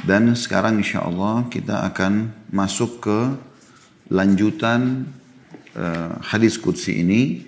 [0.00, 3.18] Dan sekarang insya Allah kita akan masuk ke
[4.08, 5.04] lanjutan
[5.76, 7.44] uh, hadis Qudsi ini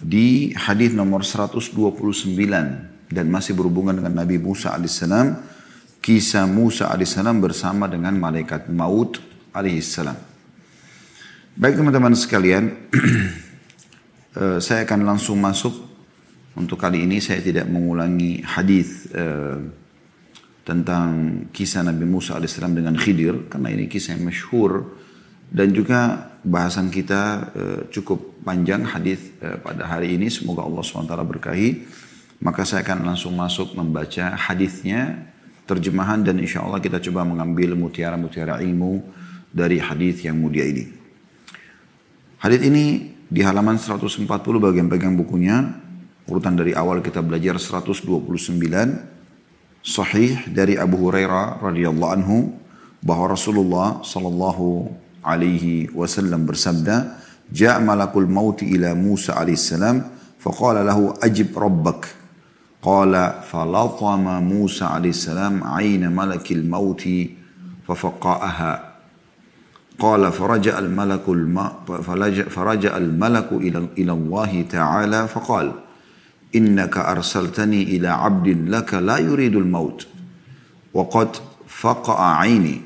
[0.00, 1.76] di hadis nomor 129
[3.12, 5.36] dan masih berhubungan dengan Nabi Musa alaihissalam
[6.00, 9.20] kisah Musa alaihissalam bersama dengan malaikat maut
[9.52, 10.16] alaihissalam.
[11.52, 12.72] Baik teman-teman sekalian,
[14.40, 15.92] uh, saya akan langsung masuk
[16.56, 19.81] untuk kali ini saya tidak mengulangi hadis uh,
[20.62, 21.08] tentang
[21.50, 25.02] kisah Nabi Musa AS dengan Khidir karena ini kisah yang masyhur.
[25.52, 30.32] Dan juga bahasan kita uh, cukup panjang hadis uh, pada hari ini.
[30.32, 31.68] Semoga Allah SWT berkahi.
[32.40, 35.28] Maka saya akan langsung masuk membaca hadisnya
[35.68, 39.04] terjemahan dan insya Allah kita coba mengambil mutiara-mutiara ilmu
[39.52, 40.88] dari hadis yang mulia ini.
[42.42, 44.26] Hadis ini di halaman 140
[44.58, 45.84] bagian pegang bukunya.
[46.26, 48.08] Urutan dari awal kita belajar 129
[49.82, 52.54] sahih dari Abu Hurairah radhiyallahu anhu
[53.02, 54.88] bahwa Rasulullah sallallahu
[55.26, 57.18] alaihi wasallam bersabda,
[57.50, 60.06] "Ja'a malakul maut ila Musa alaihi salam
[60.38, 62.08] faqala lahu ajib rabbak."
[62.82, 67.02] Qala falatama Musa alaihi salam 'aina malakil maut
[67.86, 68.92] fafaqa'aha.
[70.02, 71.56] قال فرجع الملك الم...
[72.50, 75.66] فرجع الملك إلى إلى الله تعالى فقال
[76.56, 80.06] إنك أرسلتني إلى عبد لك لا يريد الموت.
[80.94, 81.36] وقد
[81.68, 82.80] فقع عيني.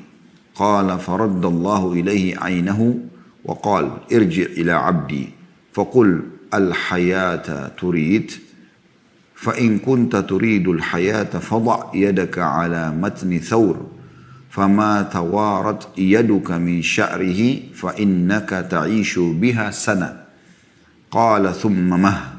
[0.55, 2.99] قال فرد الله إليه عينه
[3.45, 5.29] وقال ارجع إلى عبدي.
[5.73, 6.21] فقل
[6.53, 8.31] الحياة تريد.
[9.35, 13.85] فإن كنت تريد الحياة فضع يدك على متن ثور.
[14.49, 20.23] فما توارت يدك من شعره فإنك تعيش بها سنة.
[21.11, 22.36] قال ثم مه.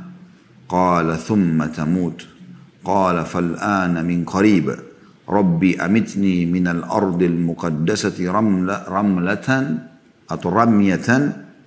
[0.69, 2.27] قال ثم تموت.
[2.85, 4.77] قال فالآن من قريب.
[5.29, 9.49] ربي أمتني من الأرض المقدسة رملة, رملة
[10.33, 11.09] أو رمية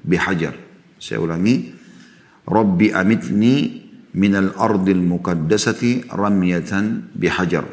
[0.06, 0.54] بحجر
[1.00, 1.64] سيولاني
[2.50, 3.82] ربي أمتني
[4.16, 6.74] من الأرض المقدسة رمية
[7.16, 7.66] بحجر.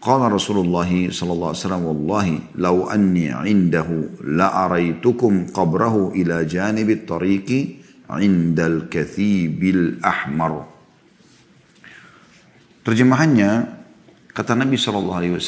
[0.00, 3.88] قال رسول الله صلى الله عليه وسلم والله لو أني عنده
[4.24, 7.79] لأريتكم قبره إلى جانب الطريق
[8.18, 10.66] indal kathibil ahmar.
[12.82, 13.70] Terjemahannya,
[14.34, 15.38] kata Nabi SAW,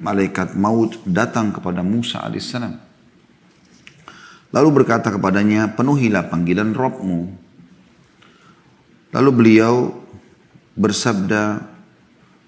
[0.00, 2.56] malaikat maut datang kepada Musa AS.
[4.50, 7.20] Lalu berkata kepadanya, penuhilah panggilan Robmu.
[9.10, 9.92] Lalu beliau
[10.78, 11.68] bersabda,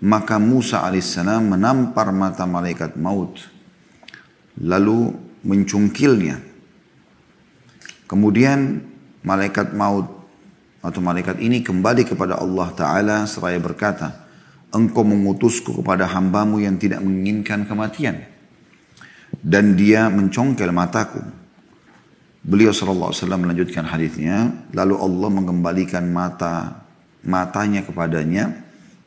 [0.06, 3.42] maka Musa AS menampar mata malaikat maut.
[4.62, 5.12] Lalu
[5.42, 6.38] mencungkilnya.
[8.06, 8.91] Kemudian
[9.22, 10.06] malaikat maut
[10.82, 14.22] atau malaikat ini kembali kepada Allah Ta'ala seraya berkata,
[14.72, 18.24] Engkau mengutusku kepada hambamu yang tidak menginginkan kematian.
[19.36, 21.20] Dan dia mencongkel mataku.
[22.42, 26.82] Beliau SAW melanjutkan hadisnya, lalu Allah mengembalikan mata
[27.22, 28.50] matanya kepadanya.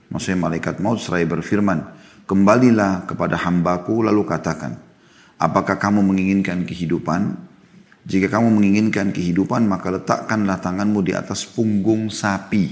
[0.07, 1.81] Maksudnya malaikat maut seraya berfirman,
[2.29, 4.77] kembalilah kepada hambaku lalu katakan,
[5.41, 7.35] apakah kamu menginginkan kehidupan?
[8.05, 12.69] Jika kamu menginginkan kehidupan, maka letakkanlah tanganmu di atas punggung sapi.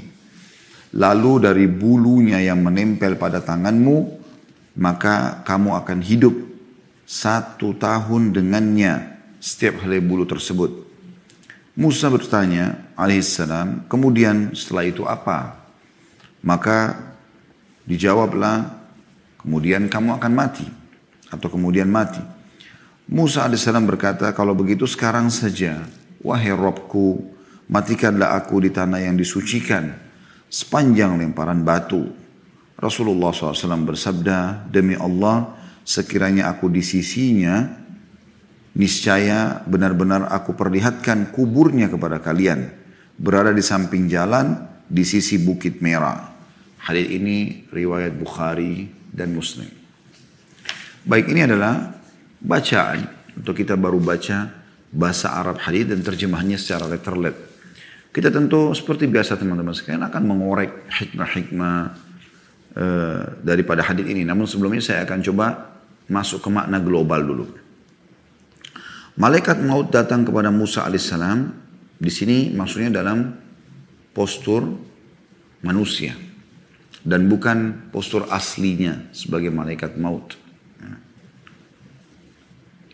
[0.94, 3.97] Lalu dari bulunya yang menempel pada tanganmu,
[4.77, 6.35] maka kamu akan hidup
[7.09, 8.94] satu tahun dengannya
[9.41, 10.85] setiap helai bulu tersebut.
[11.73, 15.65] Musa bertanya alaihissalam, kemudian setelah itu apa?
[16.45, 16.94] Maka
[17.89, 18.69] dijawablah,
[19.41, 20.67] kemudian kamu akan mati.
[21.33, 22.21] Atau kemudian mati.
[23.12, 25.84] Musa AS berkata, kalau begitu sekarang saja,
[26.24, 27.19] wahai Robku,
[27.68, 29.91] matikanlah aku di tanah yang disucikan,
[30.47, 32.08] sepanjang lemparan batu.
[32.80, 35.52] Rasulullah SAW bersabda, demi Allah,
[35.84, 37.68] sekiranya aku di sisinya,
[38.80, 42.72] niscaya benar-benar aku perlihatkan kuburnya kepada kalian,
[43.19, 46.31] berada di samping jalan, di sisi bukit merah.
[46.84, 49.72] Hadis ini riwayat Bukhari dan Muslim.
[51.03, 52.02] Baik ini adalah
[52.44, 53.07] bacaan
[53.40, 54.51] untuk kita baru baca
[54.94, 57.34] bahasa Arab hadis dan terjemahnya secara letterlet.
[58.13, 61.78] Kita tentu seperti biasa teman-teman sekalian akan mengorek hikmah-hikmah
[62.78, 64.22] uh, daripada hadis ini.
[64.22, 65.74] Namun sebelumnya saya akan coba
[66.12, 67.45] masuk ke makna global dulu.
[69.18, 71.66] Malaikat maut datang kepada Musa alaihissalam.
[71.98, 73.34] Di sini maksudnya dalam
[74.13, 74.68] postur
[75.63, 76.13] manusia
[77.01, 80.43] dan bukan postur aslinya sebagai malaikat maut.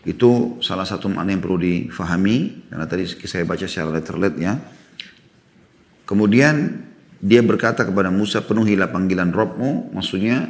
[0.00, 4.56] Itu salah satu makna yang perlu difahami karena tadi saya baca secara letterlet ya.
[6.08, 6.88] Kemudian
[7.20, 10.48] dia berkata kepada Musa penuhilah panggilan Robmu, maksudnya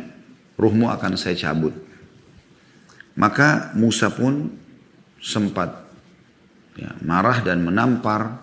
[0.55, 1.75] ruhmu akan saya cabut.
[3.19, 4.55] Maka Musa pun
[5.19, 5.91] sempat
[6.79, 8.38] ya, marah dan menampar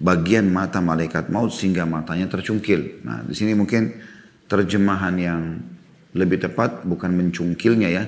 [0.00, 3.02] bagian mata malaikat maut sehingga matanya tercungkil.
[3.02, 3.96] Nah, di sini mungkin
[4.46, 5.40] terjemahan yang
[6.12, 8.04] lebih tepat bukan mencungkilnya ya,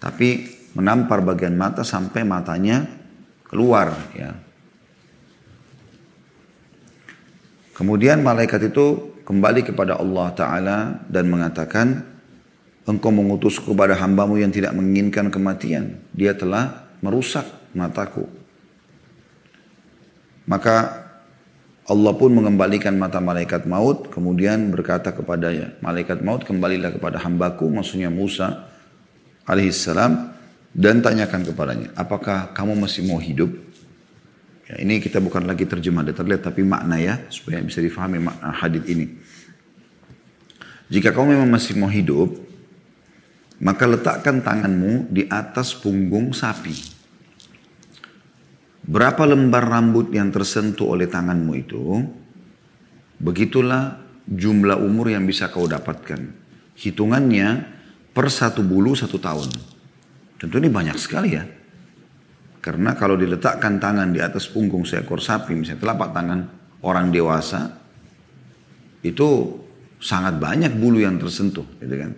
[0.00, 2.88] tapi menampar bagian mata sampai matanya
[3.48, 4.32] keluar ya.
[7.72, 10.78] Kemudian malaikat itu kembali kepada Allah Ta'ala
[11.08, 12.12] dan mengatakan,
[12.82, 16.02] Engkau mengutus kepada hambamu yang tidak menginginkan kematian.
[16.10, 17.46] Dia telah merusak
[17.78, 18.26] mataku.
[20.50, 21.06] Maka
[21.86, 24.10] Allah pun mengembalikan mata malaikat maut.
[24.10, 28.66] Kemudian berkata kepadanya, malaikat maut kembalilah kepada hambaku, maksudnya Musa
[29.46, 30.31] alaihissalam.
[30.72, 33.52] Dan tanyakan kepadanya, apakah kamu masih mau hidup?
[34.72, 38.88] Ya, ini kita bukan lagi terjemah detail, tapi makna ya, supaya bisa difahami makna hadith
[38.88, 39.12] ini.
[40.88, 42.40] Jika kamu memang masih mau hidup,
[43.60, 46.74] maka letakkan tanganmu di atas punggung sapi.
[48.82, 52.02] Berapa lembar rambut yang tersentuh oleh tanganmu itu,
[53.20, 56.32] begitulah jumlah umur yang bisa kau dapatkan.
[56.80, 57.62] Hitungannya
[58.10, 59.48] per satu bulu satu tahun.
[60.42, 61.46] Tentu ini banyak sekali ya.
[62.58, 66.40] Karena kalau diletakkan tangan di atas punggung seekor sapi, misalnya telapak tangan
[66.82, 67.70] orang dewasa,
[69.06, 69.28] itu
[70.02, 72.10] sangat banyak bulu yang tersentuh, gitu kan?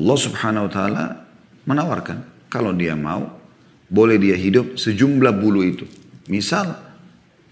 [0.00, 1.04] Allah subhanahu wa ta'ala
[1.68, 2.48] menawarkan.
[2.48, 3.28] Kalau dia mau,
[3.92, 5.84] boleh dia hidup sejumlah bulu itu.
[6.32, 6.80] Misal,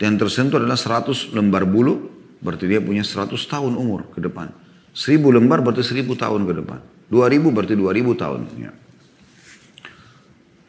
[0.01, 2.09] yang tersentuh adalah 100 lembar bulu,
[2.41, 4.49] berarti dia punya 100 tahun umur ke depan.
[4.97, 6.81] 1000 lembar berarti 1000 tahun ke depan.
[7.13, 8.41] 2000 berarti 2000 tahun.
[8.57, 8.73] Ya.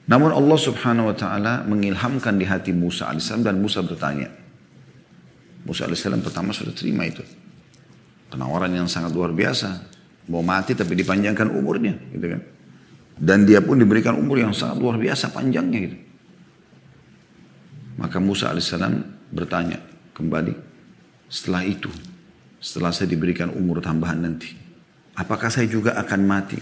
[0.09, 4.25] Namun Allah subhanahu wa ta'ala mengilhamkan di hati Musa AS dan Musa bertanya.
[5.61, 7.21] Musa AS pertama sudah terima itu.
[8.33, 9.85] Penawaran yang sangat luar biasa.
[10.33, 12.41] Mau mati tapi dipanjangkan umurnya gitu kan.
[13.21, 15.97] Dan dia pun diberikan umur yang sangat luar biasa panjangnya gitu.
[18.01, 18.93] Maka Musa alaihissalam
[19.29, 19.77] bertanya
[20.17, 20.55] kembali,
[21.29, 21.91] setelah itu,
[22.57, 24.55] setelah saya diberikan umur tambahan nanti,
[25.19, 26.57] apakah saya juga akan mati?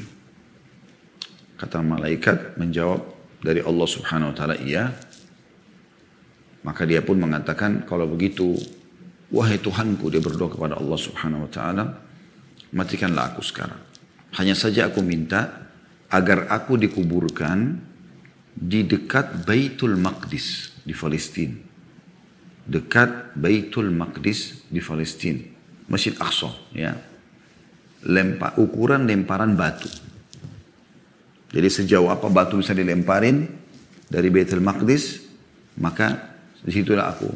[1.61, 4.91] Kata malaikat menjawab dari Allah subhanahu wa ta'ala, iya.
[6.65, 8.57] Maka dia pun mengatakan, kalau begitu,
[9.31, 11.85] wahai Tuhanku, dia berdoa kepada Allah subhanahu wa ta'ala,
[12.73, 13.79] matikanlah aku sekarang.
[14.35, 15.69] Hanya saja aku minta
[16.11, 17.79] agar aku dikuburkan
[18.57, 21.55] di dekat Baitul Maqdis di Palestina.
[22.67, 25.39] Dekat Baitul Maqdis di Palestina.
[25.87, 26.91] Masjid Aqsa ya.
[28.03, 29.87] Lempar, ukuran lemparan batu.
[31.47, 33.47] Jadi sejauh apa batu bisa dilemparin
[34.07, 35.23] dari Baitul Maqdis,
[35.79, 37.29] maka di situlah aku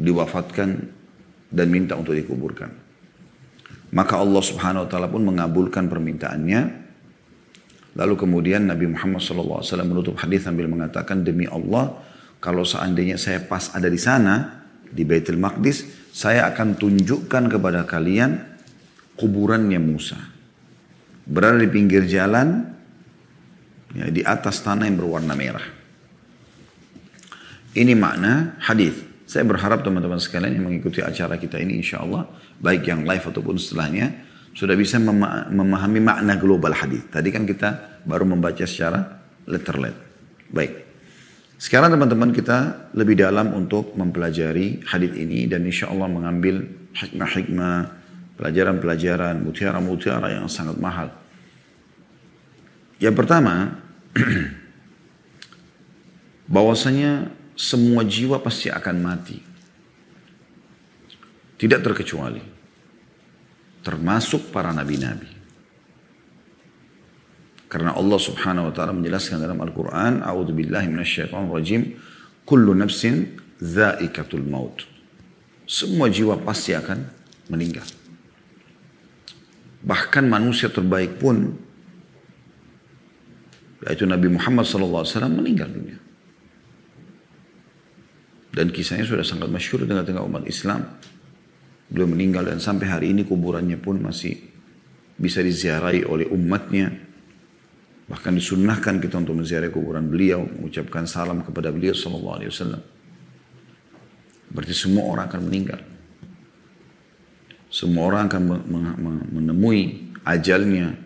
[0.00, 0.68] diwafatkan
[1.50, 2.70] dan minta untuk dikuburkan.
[3.90, 6.60] Maka Allah subhanahu wa ta'ala pun mengabulkan permintaannya.
[7.98, 11.98] Lalu kemudian Nabi Muhammad SAW menutup hadis sambil mengatakan, Demi Allah,
[12.38, 18.38] kalau seandainya saya pas ada di sana, di Baitul Maqdis, saya akan tunjukkan kepada kalian
[19.18, 20.18] kuburannya Musa.
[21.26, 22.62] Berada di pinggir jalan,
[23.94, 25.66] ya, di atas tanah yang berwarna merah.
[27.70, 29.08] Ini makna hadis.
[29.30, 32.26] Saya berharap teman-teman sekalian yang mengikuti acara kita ini insya Allah,
[32.58, 37.06] baik yang live ataupun setelahnya, sudah bisa memahami makna global hadis.
[37.06, 39.94] Tadi kan kita baru membaca secara letter let.
[40.50, 40.72] Baik.
[41.60, 47.78] Sekarang teman-teman kita lebih dalam untuk mempelajari hadis ini dan insya Allah mengambil hikmah-hikmah,
[48.34, 51.12] pelajaran-pelajaran, mutiara-mutiara yang sangat mahal.
[53.00, 53.80] Yang pertama,
[56.54, 59.40] bahwasanya semua jiwa pasti akan mati.
[61.56, 62.44] Tidak terkecuali.
[63.80, 65.40] Termasuk para nabi-nabi.
[67.70, 71.96] Karena Allah subhanahu wa ta'ala menjelaskan dalam Al-Quran, A'udhu billahi minasyaitan rajim,
[72.44, 74.82] Kullu nafsin zaikatul maut.
[75.70, 76.98] Semua jiwa pasti akan
[77.46, 77.86] meninggal.
[79.86, 81.54] Bahkan manusia terbaik pun,
[83.86, 85.96] yaitu Nabi Muhammad SAW meninggal dunia.
[88.50, 90.98] Dan kisahnya sudah sangat masyhur dengan tengah umat Islam.
[91.90, 94.36] Beliau meninggal dan sampai hari ini kuburannya pun masih
[95.16, 96.90] bisa diziarahi oleh umatnya.
[98.10, 102.82] Bahkan disunnahkan kita untuk menziarahi kuburan beliau, mengucapkan salam kepada beliau sallallahu alaihi wasallam.
[104.50, 105.80] Berarti semua orang akan meninggal.
[107.70, 108.42] Semua orang akan
[109.30, 110.98] menemui ajalnya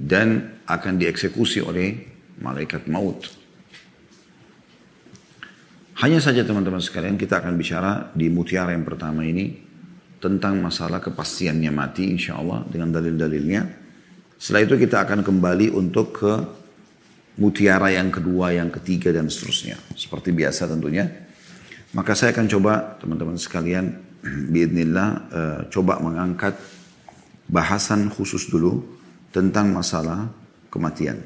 [0.00, 1.88] dan akan dieksekusi oleh
[2.38, 3.26] malaikat maut.
[6.00, 9.52] Hanya saja teman-teman sekalian kita akan bicara di mutiara yang pertama ini
[10.16, 13.62] tentang masalah kepastiannya mati insya Allah dengan dalil-dalilnya.
[14.40, 16.32] Setelah itu kita akan kembali untuk ke
[17.36, 19.76] mutiara yang kedua, yang ketiga dan seterusnya.
[19.92, 21.04] Seperti biasa tentunya.
[21.92, 23.92] Maka saya akan coba teman-teman sekalian
[24.52, 26.56] biidnillah uh, coba mengangkat
[27.44, 28.80] bahasan khusus dulu
[29.36, 30.39] tentang masalah
[30.70, 31.18] kematian.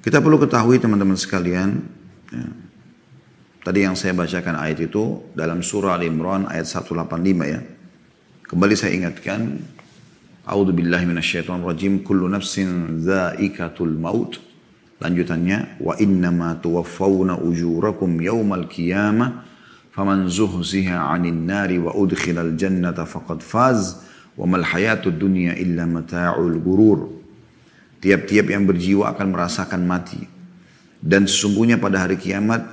[0.00, 1.84] Kita perlu ketahui teman-teman sekalian,
[2.32, 2.46] ya,
[3.60, 7.60] tadi yang saya bacakan ayat itu dalam surah Al-Imran ayat 185 ya.
[8.48, 9.60] Kembali saya ingatkan,
[10.48, 14.40] A'udzu billahi minasyaitonir rajim, kullu nafsin dza'ikatul maut.
[15.00, 19.44] Lanjutannya, wa innama tuwaffawna ujurakum yaumal qiyamah
[19.92, 24.00] faman zuhziha 'anil nari wa udkhilal jannata faqad faz
[24.36, 27.00] wa mal hayatud dunya illa mata'ul gurur.
[28.00, 30.20] Tiap-tiap yang berjiwa akan merasakan mati.
[31.00, 32.64] Dan sesungguhnya pada hari kiamat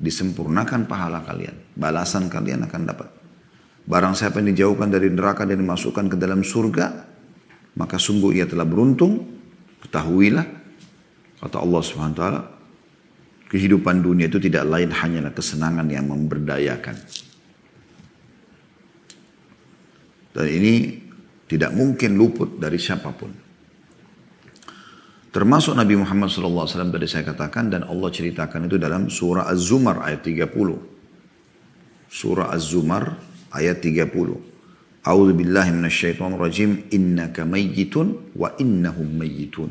[0.00, 1.56] disempurnakan pahala kalian.
[1.76, 3.08] Balasan kalian akan dapat.
[3.84, 7.04] Barang siapa yang dijauhkan dari neraka dan dimasukkan ke dalam surga,
[7.76, 9.20] maka sungguh ia telah beruntung.
[9.84, 10.46] Ketahuilah,
[11.44, 12.22] kata Allah SWT,
[13.52, 16.96] kehidupan dunia itu tidak lain hanyalah kesenangan yang memberdayakan.
[20.34, 20.74] Dan ini
[21.46, 23.30] tidak mungkin luput dari siapa pun.
[25.34, 30.22] Termasuk Nabi Muhammad SAW tadi saya katakan dan Allah ceritakan itu dalam surah Az-Zumar ayat
[30.22, 30.46] 30.
[32.06, 33.18] Surah Az-Zumar
[33.50, 34.10] ayat 30.
[35.04, 39.70] A'udzu billahi minasyaitonir rajim innaka mayyitun wa innahum mayyitun.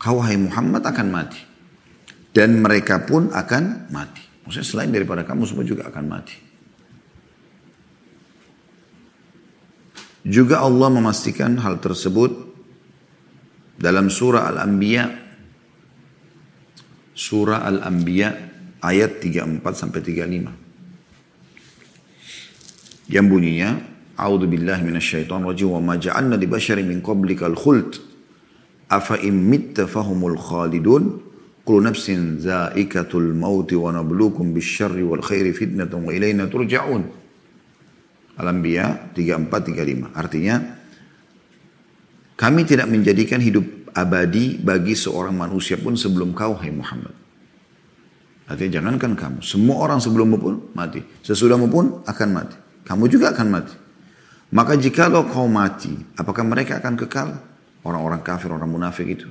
[0.00, 1.42] Kau hai Muhammad akan mati
[2.32, 4.24] dan mereka pun akan mati.
[4.46, 6.49] Maksudnya selain daripada kamu semua juga akan mati.
[10.20, 12.52] Juga Allah memastikan hal tersebut
[13.80, 15.08] dalam surah Al-Anbiya.
[17.16, 18.50] Surah Al-Anbiya
[18.84, 20.48] ayat 34 sampai 35
[23.10, 27.98] yang bunyinya A'udzu billahi minasyaitonir rajim wa ma ja'alna li basharin min qablikal khuld
[28.88, 31.20] afa in mitta fahumul khalidun
[31.64, 37.02] kullu nafsin za'ikatul maut wa nabluukum bisyarri wal khairi fitnatan wa ilaina turja'un
[38.40, 40.80] Al-Anbiya 34 35 artinya
[42.40, 47.12] kami tidak menjadikan hidup abadi bagi seorang manusia pun sebelum kau, hai Muhammad.
[48.48, 51.04] Artinya jangankan kamu, semua orang sebelummu pun mati.
[51.20, 52.56] Sesudahmu pun akan mati.
[52.88, 53.76] Kamu juga akan mati.
[54.56, 57.28] Maka jikalau kau mati, apakah mereka akan kekal?
[57.84, 59.28] Orang-orang kafir, orang munafik itu.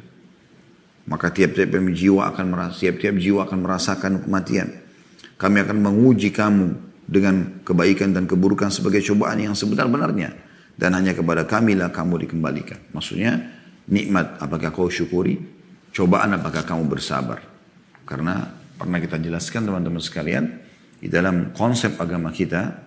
[1.10, 4.70] Maka tiap-tiap jiwa akan merasa, tiap-tiap jiwa akan merasakan kematian.
[5.42, 10.30] Kami akan menguji kamu dengan kebaikan dan keburukan sebagai cobaan yang sebenar-benarnya
[10.78, 12.78] dan hanya kepada kamilah kamu dikembalikan.
[12.94, 13.42] Maksudnya
[13.90, 15.42] nikmat apakah kau syukuri,
[15.90, 17.42] cobaan apakah kamu bersabar.
[18.06, 18.46] Karena
[18.78, 20.46] pernah kita jelaskan teman-teman sekalian,
[21.02, 22.86] di dalam konsep agama kita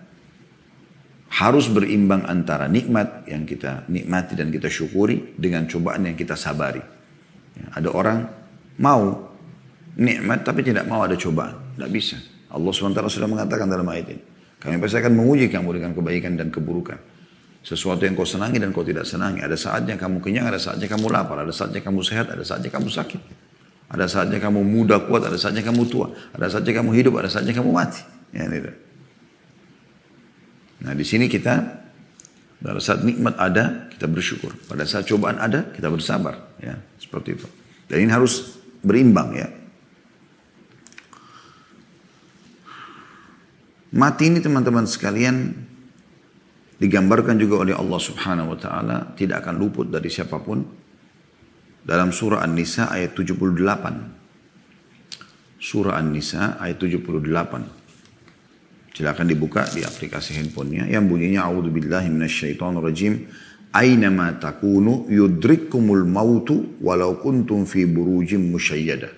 [1.33, 6.81] harus berimbang antara nikmat yang kita nikmati dan kita syukuri dengan cobaan yang kita sabari.
[7.57, 8.19] Ya, ada orang
[8.79, 9.33] mau
[9.97, 11.77] nikmat tapi tidak mau ada cobaan.
[11.77, 12.17] Tidak bisa.
[12.53, 14.23] Allah SWT sudah mengatakan dalam ayat ini.
[14.61, 16.95] Kami pasti akan menguji kamu dengan kebaikan dan keburukan.
[17.63, 19.43] Sesuatu yang kau senangi dan kau tidak senangi.
[19.43, 22.87] Ada saatnya kamu kenyang, ada saatnya kamu lapar, ada saatnya kamu sehat, ada saatnya kamu
[22.87, 23.21] sakit.
[23.91, 26.11] Ada saatnya kamu muda kuat, ada saatnya kamu tua.
[26.31, 28.03] Ada saatnya kamu hidup, ada saatnya kamu mati.
[28.31, 28.71] Ya, ini.
[30.83, 31.53] Nah di sini kita
[32.59, 34.55] pada saat nikmat ada kita bersyukur.
[34.67, 36.55] Pada saat cobaan ada kita bersabar.
[36.59, 37.47] Ya seperti itu.
[37.87, 39.47] Dan ini harus berimbang ya.
[43.93, 45.53] Mati ini teman-teman sekalian
[46.81, 50.65] digambarkan juga oleh Allah Subhanahu wa taala tidak akan luput dari siapa pun
[51.85, 53.53] dalam surah An-Nisa ayat 78.
[55.61, 58.97] Surah An-Nisa ayat 78.
[58.97, 63.29] Silakan dibuka di aplikasi handphonenya yang bunyinya a'udzubillahi minasyaitonirrajim.
[63.77, 69.13] Aynama takunu yudrikkumul mautu walau kuntum fi burujim musyayyada.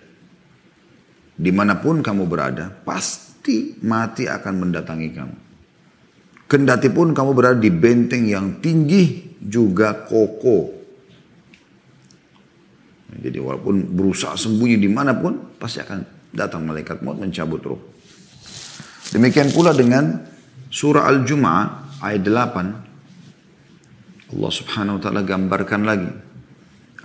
[1.36, 3.25] Di mana pun kamu berada, pasti
[3.85, 5.37] mati akan mendatangi kamu.
[6.45, 10.69] Kendati pun kamu berada di benteng yang tinggi juga kokoh.
[13.15, 17.79] Jadi walaupun berusaha sembunyi di mana pun, pasti akan datang malaikat maut mencabut roh.
[19.15, 20.19] Demikian pula dengan
[20.67, 21.63] surah Al-Jum'ah
[22.03, 24.35] ayat 8.
[24.35, 26.11] Allah subhanahu wa ta'ala gambarkan lagi.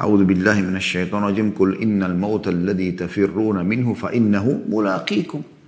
[0.01, 1.53] A'udhu billahi minasyaitan rajim.
[1.53, 5.60] Kul innal mauta alladhi tafirruna minhu fa innahu mulaqikum.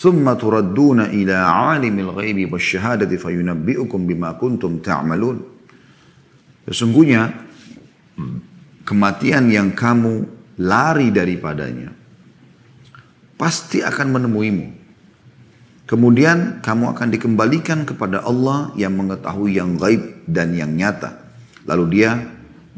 [0.00, 5.38] ثم تردون إلى عالم الغيب والشهادة فينبئكم بما كنتم تعملون
[6.70, 7.34] Sesungguhnya
[8.86, 10.22] kematian yang kamu
[10.60, 11.90] lari daripadanya
[13.34, 14.66] pasti akan menemuimu.
[15.88, 21.18] Kemudian kamu akan dikembalikan kepada Allah yang mengetahui yang gaib dan yang nyata.
[21.66, 22.14] Lalu dia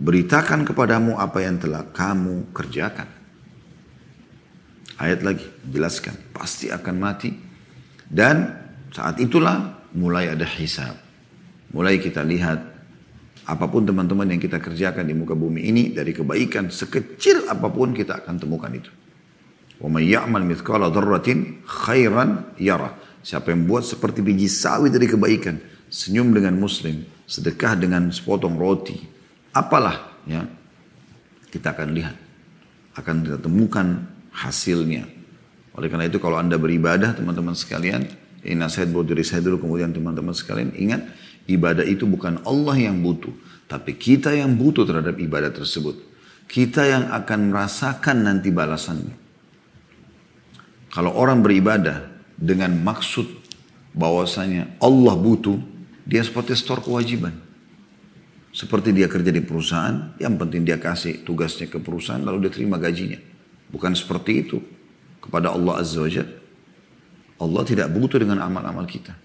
[0.00, 3.21] beritakan kepadamu apa yang telah kamu kerjakan.
[5.02, 6.14] Ayat lagi, jelaskan.
[6.30, 7.34] Pasti akan mati.
[8.06, 8.46] Dan
[8.94, 10.94] saat itulah mulai ada hisab.
[11.74, 12.62] Mulai kita lihat
[13.42, 17.90] apa pun teman-teman yang kita kerjakan di muka bumi ini dari kebaikan sekecil apa pun
[17.90, 18.94] kita akan temukan itu.
[19.82, 22.94] Wa may ya'mal mithqala dzarratin khairan yara.
[23.26, 25.58] Siapa yang buat seperti biji sawi dari kebaikan,
[25.90, 29.02] senyum dengan muslim, sedekah dengan sepotong roti,
[29.50, 30.46] apalah ya
[31.50, 32.14] kita akan lihat,
[32.94, 35.06] akan kita temukan hasilnya.
[35.72, 38.04] Oleh karena itu kalau anda beribadah teman-teman sekalian,
[38.44, 41.06] ini nasihat buat diri saya dulu kemudian teman-teman sekalian ingat
[41.48, 43.32] ibadah itu bukan Allah yang butuh,
[43.70, 45.96] tapi kita yang butuh terhadap ibadah tersebut.
[46.50, 49.16] Kita yang akan merasakan nanti balasannya.
[50.92, 52.04] Kalau orang beribadah
[52.36, 53.24] dengan maksud
[53.96, 55.56] bahwasanya Allah butuh,
[56.04, 57.32] dia seperti store kewajiban.
[58.52, 62.76] Seperti dia kerja di perusahaan, yang penting dia kasih tugasnya ke perusahaan lalu dia terima
[62.76, 63.31] gajinya.
[63.72, 64.60] Bukan seperti itu
[65.24, 66.08] kepada Allah Azza wa
[67.42, 69.16] Allah tidak butuh dengan amal-amal kita.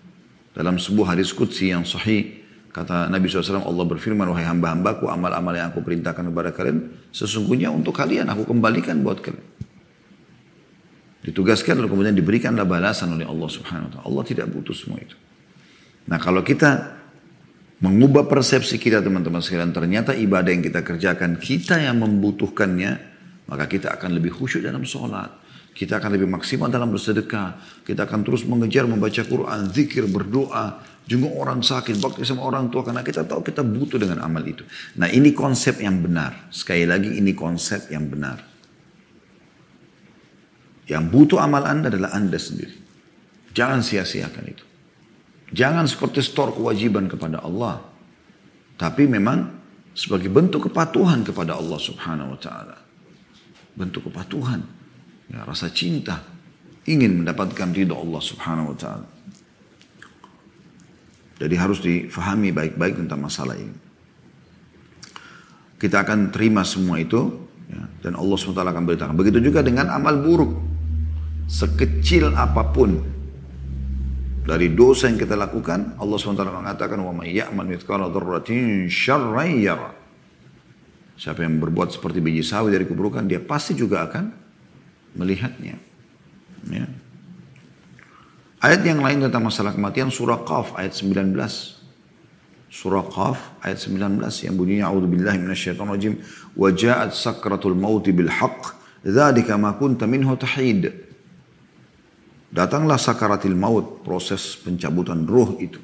[0.57, 2.41] Dalam sebuah hadis kudsi yang sahih,
[2.73, 7.93] kata Nabi SAW, Allah berfirman, wahai hamba-hambaku, amal-amal yang aku perintahkan kepada kalian, sesungguhnya untuk
[7.93, 9.45] kalian, aku kembalikan buat kalian.
[11.27, 14.05] Ditugaskan lalu kemudian diberikanlah balasan oleh Allah Subhanahu wa taala.
[14.07, 15.13] Allah tidak butuh semua itu.
[16.07, 16.95] Nah, kalau kita
[17.83, 23.16] mengubah persepsi kita teman-teman sekalian, ternyata ibadah yang kita kerjakan kita yang membutuhkannya,
[23.47, 25.31] maka kita akan lebih khusyuk dalam sholat.
[25.77, 27.83] Kita akan lebih maksimal dalam bersedekah.
[27.85, 32.81] Kita akan terus mengejar membaca Quran, zikir, berdoa, jenguk orang sakit, bakti sama orang tua
[32.81, 34.65] karena kita tahu kita butuh dengan amal itu.
[34.97, 36.49] Nah, ini konsep yang benar.
[36.49, 38.41] Sekali lagi ini konsep yang benar.
[40.89, 42.75] Yang butuh amal Anda adalah Anda sendiri.
[43.53, 44.65] Jangan sia-siakan itu.
[45.53, 47.85] Jangan seperti store kewajiban kepada Allah.
[48.75, 49.45] Tapi memang
[49.93, 52.86] sebagai bentuk kepatuhan kepada Allah subhanahu wa ta'ala.
[53.77, 54.65] Bentuk kepatuhan.
[55.29, 56.25] Ya, rasa cinta.
[56.89, 59.07] Ingin mendapatkan ridho Allah subhanahu wa ta'ala.
[61.37, 63.75] Jadi harus difahami baik-baik tentang masalah ini.
[65.77, 67.29] Kita akan terima semua itu
[67.69, 69.13] ya, dan Allah SWT akan beritahu.
[69.13, 70.57] Begitu juga dengan amal buruk
[71.45, 72.97] sekecil apa pun
[74.47, 79.91] dari dosa yang kita lakukan, Allah SWT mengatakan, "Wa may ya'mal mithqala dzarratin syarran yara."
[81.17, 84.29] Siapa yang berbuat seperti biji sawi dari keburukan, dia pasti juga akan
[85.17, 85.81] melihatnya.
[86.69, 86.85] Ya.
[88.61, 91.33] Ayat yang lain tentang masalah kematian surah Qaf ayat 19.
[92.69, 96.13] Surah Qaf ayat 19 yang bunyinya a'udzubillahi minasyaitonirrajim
[96.53, 100.93] wa ja'at sakratul mauti bil haqq dzalika ma kunta minhu tahid.
[102.47, 105.81] Datanglah sakaratil maut, proses pencabutan ruh itu.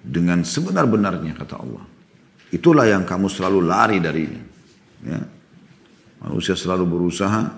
[0.00, 1.95] Dengan sebenar-benarnya kata Allah.
[2.56, 4.42] Itulah yang kamu selalu lari darinya.
[5.04, 5.20] Ya.
[6.24, 7.52] Manusia selalu berusaha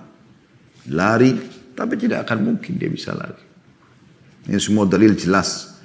[0.91, 1.39] lari,
[1.79, 3.45] tapi tidak akan mungkin dia bisa lari.
[4.51, 5.79] Ini semua dalil jelas.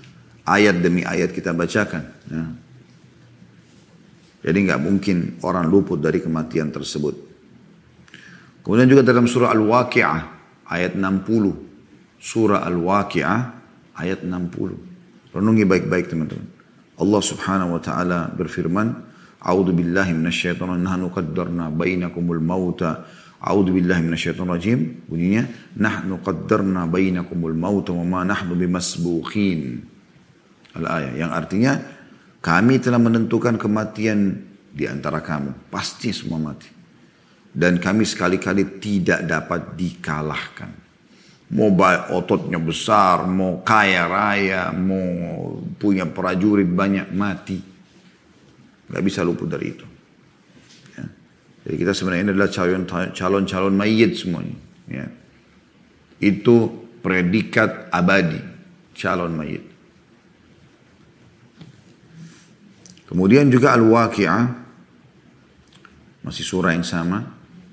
[0.43, 2.03] Ayat demi ayat kita bacakan.
[2.27, 2.43] Ya.
[4.43, 7.15] Jadi nggak mungkin orang luput dari kematian tersebut.
[8.65, 10.19] Kemudian juga dalam surah Al-Waqi'ah
[10.67, 13.39] ayat 60 surah Al-Waqi'ah
[13.99, 15.35] ayat 60.
[15.35, 16.47] Renungi baik-baik teman-teman.
[17.03, 19.11] Allah subhanahu wa ta'ala berfirman,
[19.43, 23.03] A'udhu billahi minasyaitonir nahnu qaddarna bainakumul mauta.
[23.43, 24.79] A'udhu billahi minasyaitonir rajim.
[25.03, 25.43] Bunyinya,
[25.75, 29.83] nahnu qaddarna bainakumul mauta wa ma nahnu bimasbuqin.
[30.79, 31.27] Al-ayah.
[31.27, 31.73] Yang artinya,
[32.39, 34.39] kami telah menentukan kematian
[34.71, 35.67] di antara kamu.
[35.67, 36.71] Pasti semua mati.
[37.53, 40.82] Dan kami sekali-kali tidak dapat dikalahkan.
[41.53, 41.69] Mau
[42.09, 47.61] ototnya besar, mau kaya raya, mau punya prajurit banyak mati.
[48.89, 49.85] Gak bisa luput dari itu.
[50.97, 51.05] Ya.
[51.65, 52.49] Jadi kita sebenarnya ini adalah
[53.13, 54.57] calon-calon mayit semuanya.
[54.89, 55.05] Ya.
[56.17, 58.41] Itu predikat abadi,
[58.97, 59.63] calon mayit.
[63.05, 64.43] Kemudian juga Al-Waqi'ah,
[66.25, 67.21] masih surah yang sama.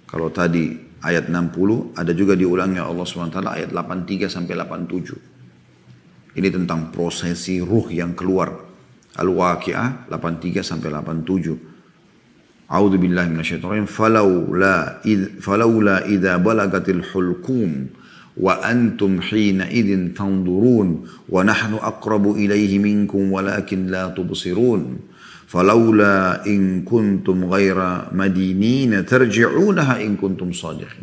[0.04, 6.36] Kalau tadi ayat 60, ada juga diulangnya Allah SWT ayat 83 sampai 87.
[6.36, 8.68] Ini tentang prosesi ruh yang keluar.
[9.10, 12.70] Al-Waqi'ah 83 sampai 87.
[12.70, 13.90] A'udzu billahi minasyaitonir.
[13.90, 17.90] Falaula id falaula idza balagatil hulqum
[18.38, 25.02] wa antum hina idin tanzurun wa nahnu aqrabu ilaihi minkum walakin la tubsirun.
[25.50, 31.02] Falaula in kuntum ghaira madinina tarji'unaha in kuntum sadiqin.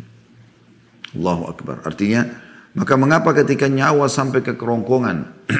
[1.12, 1.84] Allahu Akbar.
[1.84, 5.48] Artinya Maka mengapa ketika nyawa sampai ke kerongkongan,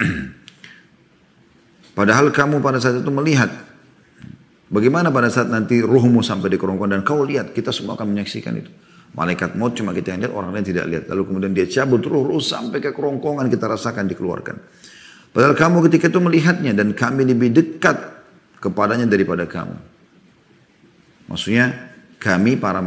[1.99, 3.51] padahal kamu pada saat itu melihat,
[4.71, 8.55] bagaimana pada saat nanti ruhmu sampai di kerongkongan dan kau lihat, kita semua akan menyaksikan
[8.55, 8.71] itu.
[9.19, 11.05] Malaikat maut cuma kita yang lihat, orang lain tidak lihat.
[11.11, 14.57] Lalu kemudian dia cabut ruh-ruh sampai ke kerongkongan kita rasakan dikeluarkan.
[15.33, 18.18] Padahal kamu ketika itu melihatnya dan kami lebih dekat
[18.59, 19.77] kepadanya daripada kamu.
[21.29, 22.81] Maksudnya kami para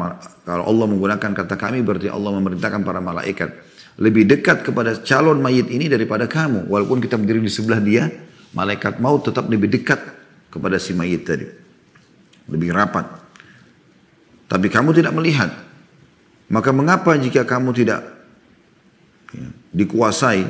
[0.43, 3.49] kalau Allah menggunakan kata kami berarti Allah memerintahkan para malaikat
[4.01, 6.65] lebih dekat kepada calon mayit ini daripada kamu.
[6.65, 8.07] Walaupun kita berdiri di sebelah dia,
[8.55, 9.99] malaikat maut tetap lebih dekat
[10.49, 11.45] kepada si mayit tadi.
[12.47, 13.05] Lebih rapat.
[14.47, 15.53] Tapi kamu tidak melihat.
[16.51, 18.03] Maka mengapa jika kamu tidak
[19.31, 20.43] ya, dikuasai,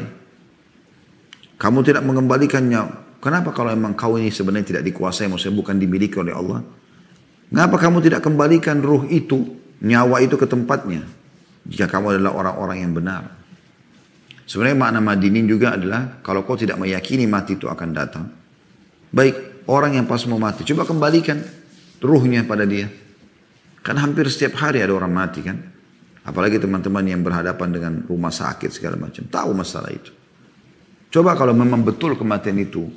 [1.61, 3.00] kamu tidak mengembalikannya?
[3.21, 6.65] Kenapa kalau memang kau ini sebenarnya tidak dikuasai, maksudnya bukan dimiliki oleh Allah?
[7.53, 9.45] Mengapa kamu tidak kembalikan ruh itu,
[9.85, 11.05] nyawa itu ke tempatnya?
[11.69, 13.23] Jika kamu adalah orang-orang yang benar.
[14.49, 18.25] Sebenarnya makna madinin juga adalah kalau kau tidak meyakini mati itu akan datang.
[19.13, 21.37] Baik, orang yang pas mau mati, coba kembalikan
[22.01, 22.89] ruhnya pada dia.
[23.85, 25.61] Kan hampir setiap hari ada orang mati kan.
[26.25, 29.25] Apalagi teman-teman yang berhadapan dengan rumah sakit segala macam.
[29.25, 30.13] Tahu masalah itu.
[31.11, 32.87] Coba kalau memang betul kematian itu.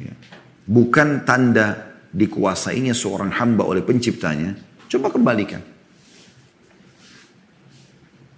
[0.00, 0.16] Ya,
[0.64, 4.56] bukan tanda dikuasainya seorang hamba oleh penciptanya.
[4.90, 5.62] Coba kembalikan.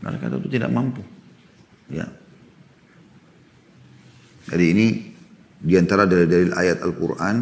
[0.03, 1.01] Mereka itu tidak mampu.
[1.89, 2.11] Ya.
[4.51, 4.87] Jadi ini
[5.63, 7.37] di antara dari dalil ayat Al-Quran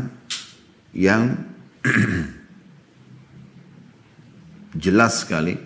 [0.92, 1.32] yang
[4.84, 5.56] jelas sekali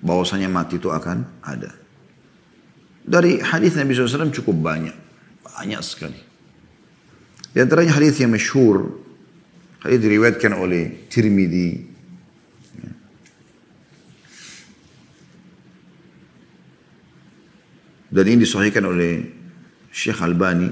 [0.00, 1.70] bahwasanya mati itu akan ada.
[3.02, 4.96] Dari hadis Nabi SAW cukup banyak.
[5.44, 6.31] Banyak sekali.
[7.52, 8.88] Di antaranya hadis yang masyhur,
[9.84, 11.92] hadis diriwayatkan oleh Tirmidzi.
[18.12, 19.24] Dan ini disahihkan oleh
[19.88, 20.68] Syekh Albani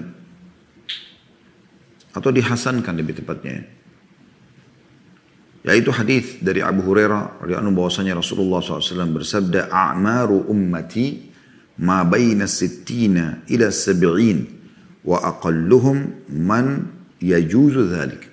[2.12, 3.80] atau dihasankan lebih tepatnya
[5.60, 11.28] yaitu hadis dari Abu Hurairah radhiyallahu bahwasanya Rasulullah SAW bersabda a'maru ummati
[11.84, 14.59] ma baina sittina ila sab'in
[15.06, 18.28] wa aqalluhum man yajuzu dhalik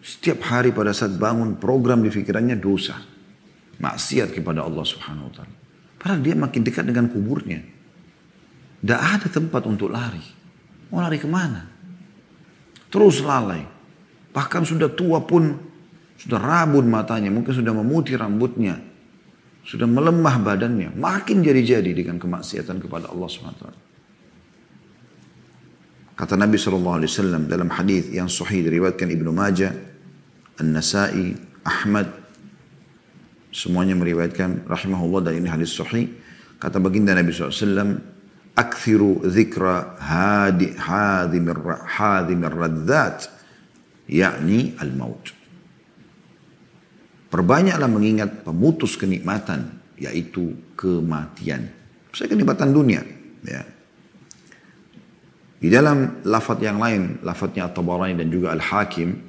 [0.00, 2.96] Setiap hari pada saat bangun program di pikirannya dosa.
[3.76, 5.54] Maksiat kepada Allah subhanahu wa ta'ala.
[6.00, 7.60] Padahal dia makin dekat dengan kuburnya.
[8.80, 10.22] Tidak ada tempat untuk lari.
[10.88, 11.66] Mau lari ke mana?
[12.88, 13.66] Terus lalai.
[14.30, 15.58] Bahkan sudah tua pun
[16.16, 17.28] sudah rabun matanya.
[17.32, 18.80] Mungkin sudah memutih rambutnya.
[19.66, 20.94] Sudah melemah badannya.
[20.94, 23.64] Makin jadi-jadi dengan kemaksiatan kepada Allah SWT.
[26.16, 27.04] Kata Nabi SAW
[27.44, 29.74] dalam hadis yang sahih diriwayatkan Ibnu Majah,
[30.56, 32.26] An-Nasai, Ahmad,
[33.56, 36.12] Semuanya meriwayatkan rahimahullah dan ini hadis sahih.
[36.60, 38.04] Kata baginda Nabi SAW,
[38.52, 41.56] Akthiru zikra hadi hadimir,
[41.88, 43.32] hadimir radzat,
[44.12, 45.35] yakni al-maut.
[47.36, 51.68] Perbanyaklah mengingat pemutus kenikmatan, yaitu kematian.
[52.16, 53.04] Saya kenikmatan dunia.
[53.44, 53.60] Ya.
[55.60, 59.20] Di dalam lafadz yang lain, lafadznya At-Tabarani dan juga Al-Hakim,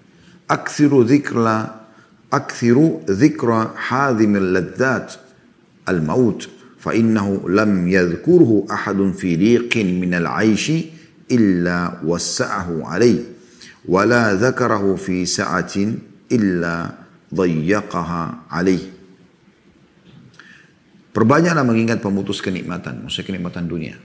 [0.48, 1.84] aksiru zikra
[2.32, 5.20] aksiru zikra hadhimil ladzat
[5.88, 6.48] al-maut
[6.80, 10.92] fa innu lam yadzkurhu ahadun fi riqin min al-aishi
[11.28, 13.20] illa wassa'ahu alayh
[13.88, 14.52] walla la
[14.96, 16.00] fi sa'atin
[16.32, 18.84] illa dhayyaqaha alaih.
[21.12, 23.98] Perbanyaklah mengingat pemutus kenikmatan, maksudnya kenikmatan dunia.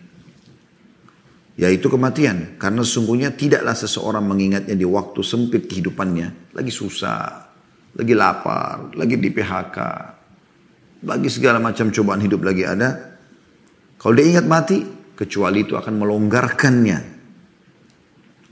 [1.61, 6.57] Yaitu kematian, karena sungguhnya tidaklah seseorang mengingatnya di waktu sempit kehidupannya.
[6.57, 7.53] Lagi susah,
[7.93, 9.79] lagi lapar, lagi di PHK,
[11.05, 13.21] bagi segala macam cobaan hidup lagi ada.
[14.01, 14.81] Kalau dia ingat mati,
[15.13, 17.12] kecuali itu akan melonggarkannya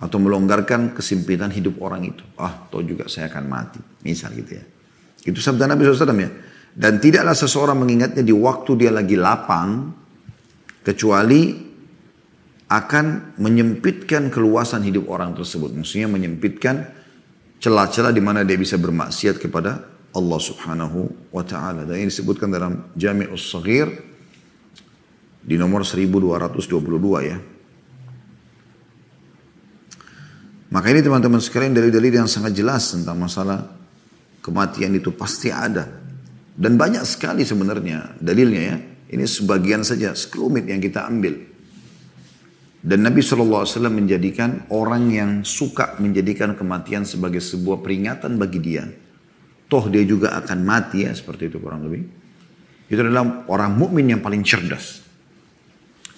[0.01, 2.25] atau melonggarkan kesimpitan hidup orang itu.
[2.41, 3.81] Ah, toh juga saya akan mati.
[4.01, 4.65] Misal gitu ya.
[5.29, 6.31] Itu sabda Nabi SAW ya.
[6.73, 9.93] Dan tidaklah seseorang mengingatnya di waktu dia lagi lapang,
[10.81, 11.69] kecuali
[12.71, 15.75] akan menyempitkan keluasan hidup orang tersebut.
[15.75, 16.87] Maksudnya menyempitkan
[17.61, 19.85] celah-celah di mana dia bisa bermaksiat kepada
[20.17, 21.85] Allah Subhanahu wa taala.
[21.85, 23.91] Dan ini disebutkan dalam Jami'us Saghir
[25.45, 27.37] di nomor 1222 ya.
[30.71, 33.67] Maka ini teman-teman sekalian dari dalil yang sangat jelas tentang masalah
[34.39, 35.87] kematian itu pasti ada.
[36.55, 38.77] Dan banyak sekali sebenarnya dalilnya ya.
[39.11, 41.35] Ini sebagian saja, sekelumit yang kita ambil.
[42.81, 48.87] Dan Nabi SAW menjadikan orang yang suka menjadikan kematian sebagai sebuah peringatan bagi dia.
[49.67, 52.07] Toh dia juga akan mati ya, seperti itu kurang lebih.
[52.87, 55.03] Itu adalah orang mukmin yang paling cerdas.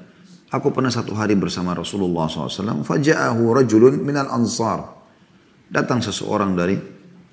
[0.51, 2.83] Aku pernah satu hari bersama Rasulullah SAW.
[2.83, 4.83] Faja'ahu rajulun minal ansar.
[5.71, 6.75] Datang seseorang dari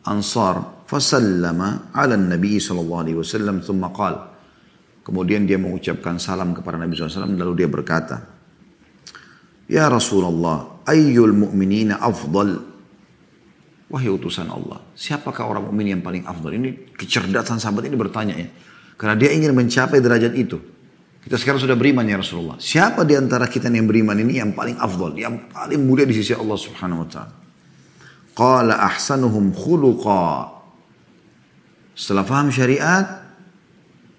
[0.07, 0.87] ansar.
[0.87, 3.59] Fasallama ala nabi wasallam.
[3.59, 4.38] Thumma qal.
[5.09, 7.33] Kemudian dia mengucapkan salam kepada Nabi SAW.
[7.33, 8.21] Lalu dia berkata,
[9.65, 12.69] Ya Rasulullah, ayyul mu'minina afdal
[13.89, 16.53] Wahai utusan Allah, siapakah orang mukmin yang paling afdal?
[16.53, 18.49] Ini kecerdasan sahabat ini bertanya ya.
[19.01, 20.61] Karena dia ingin mencapai derajat itu.
[21.25, 22.61] Kita sekarang sudah beriman ya Rasulullah.
[22.61, 26.37] Siapa di antara kita yang beriman ini yang paling afdal, yang paling mulia di sisi
[26.37, 27.35] Allah Subhanahu wa taala?
[28.37, 30.53] Qala ahsanuhum khuluqa.
[31.97, 33.28] Setelah faham syariat,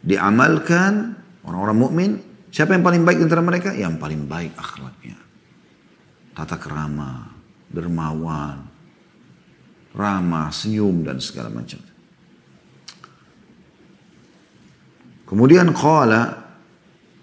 [0.04, 2.12] diamalkan orang-orang mukmin,
[2.50, 3.70] siapa yang paling baik antara mereka?
[3.76, 5.18] Yang paling baik akhlaknya.
[6.36, 7.28] Tata kerama,
[7.68, 8.64] dermawan,
[9.94, 11.82] ramah, senyum dan segala macam.
[15.30, 16.42] Kemudian qala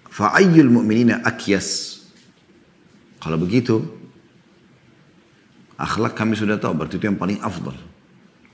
[0.07, 1.99] fa'ayyul mu'minina akyas.
[3.19, 3.83] Kalau begitu,
[5.75, 7.75] akhlak kami sudah tahu, berarti itu yang paling afdal.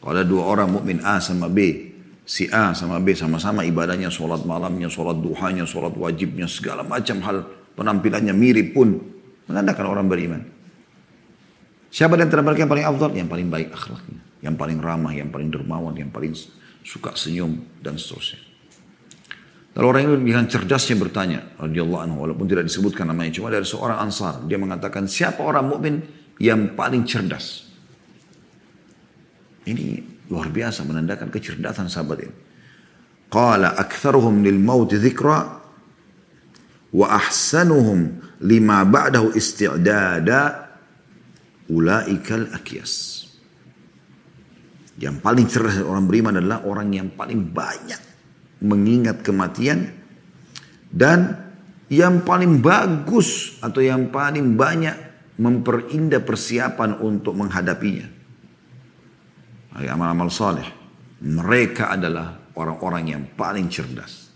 [0.00, 1.91] Kalau ada dua orang mukmin A sama B,
[2.32, 7.44] si A sama B sama-sama ibadahnya, sholat malamnya, sholat duhanya, sholat wajibnya, segala macam hal
[7.76, 8.96] penampilannya mirip pun
[9.44, 10.40] menandakan orang beriman.
[11.92, 13.12] Siapa di antara yang paling afdal?
[13.12, 14.20] Yang paling baik akhlaknya.
[14.40, 16.32] Yang paling ramah, yang paling dermawan, yang paling
[16.80, 18.40] suka senyum, dan seterusnya.
[19.76, 24.08] Lalu orang ini dengan cerdasnya bertanya, radhiyallahu anhu, walaupun tidak disebutkan namanya, cuma dari seorang
[24.08, 24.40] ansar.
[24.48, 26.00] Dia mengatakan, siapa orang mukmin
[26.40, 27.68] yang paling cerdas?
[29.68, 30.00] Ini
[30.32, 32.34] luar biasa menandakan kecerdasan sahabat ini.
[33.28, 35.60] Qala aktharuhum lil maut dzikra
[36.96, 40.72] wa ahsanuhum lima ba'dahu isti'dada
[41.68, 43.20] ulaikal akias.
[44.96, 48.00] Yang paling cerdas orang beriman adalah orang yang paling banyak
[48.64, 49.88] mengingat kematian
[50.88, 51.36] dan
[51.92, 54.94] yang paling bagus atau yang paling banyak
[55.36, 58.21] memperindah persiapan untuk menghadapinya.
[59.76, 60.68] Amal-amal saleh.
[61.22, 64.28] Mereka adalah orang-orang yang paling cerdas.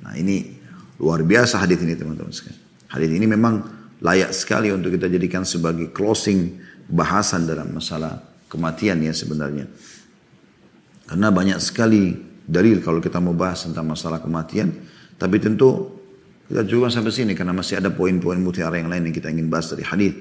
[0.00, 0.56] Nah ini
[0.96, 2.60] luar biasa hadis ini teman-teman sekalian.
[2.88, 3.54] Hadis ini memang
[4.00, 6.56] layak sekali untuk kita jadikan sebagai closing
[6.88, 9.68] bahasan dalam masalah kematian ya sebenarnya.
[11.06, 12.14] Karena banyak sekali
[12.46, 14.72] dalil kalau kita mau bahas tentang masalah kematian,
[15.18, 16.00] tapi tentu
[16.50, 19.70] kita juga sampai sini karena masih ada poin-poin mutiara yang lain yang kita ingin bahas
[19.70, 20.14] dari hadis.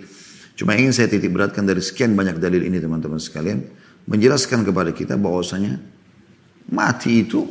[0.53, 3.65] Cuma ingin saya titik beratkan dari sekian banyak dalil ini teman-teman sekalian,
[4.09, 5.77] menjelaskan kepada kita bahwasanya
[6.73, 7.45] mati itu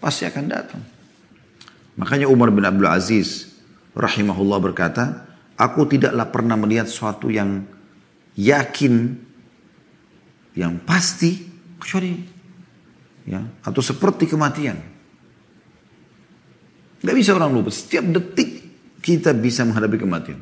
[0.00, 0.82] pasti akan datang.
[2.00, 3.52] Makanya Umar bin Abdul Aziz
[3.92, 5.28] rahimahullah berkata,
[5.60, 7.68] Aku tidaklah pernah melihat suatu yang
[8.32, 9.12] yakin,
[10.56, 11.36] yang pasti,
[11.76, 12.16] kecuali
[13.28, 14.80] ya atau seperti kematian.
[17.00, 17.68] Gak bisa orang lupa.
[17.72, 18.60] Setiap detik
[19.00, 20.40] kita bisa menghadapi kematian.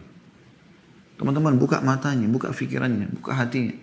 [1.19, 3.75] Teman-teman buka matanya, buka pikirannya, buka hatinya.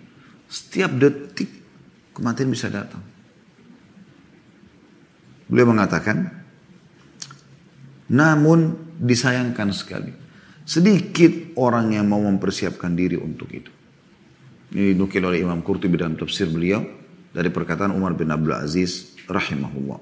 [0.48, 1.65] Setiap detik
[2.16, 3.04] kematian bisa datang.
[5.46, 6.32] Beliau mengatakan,
[8.08, 10.26] namun disayangkan sekali
[10.66, 13.70] Sedikit orang yang mau mempersiapkan diri untuk itu.
[14.74, 16.82] Ini nukil oleh Imam Qurtubi dalam tafsir beliau
[17.30, 20.00] dari perkataan Umar bin Abdul Aziz rahimahullah.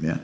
[0.00, 0.16] Ya.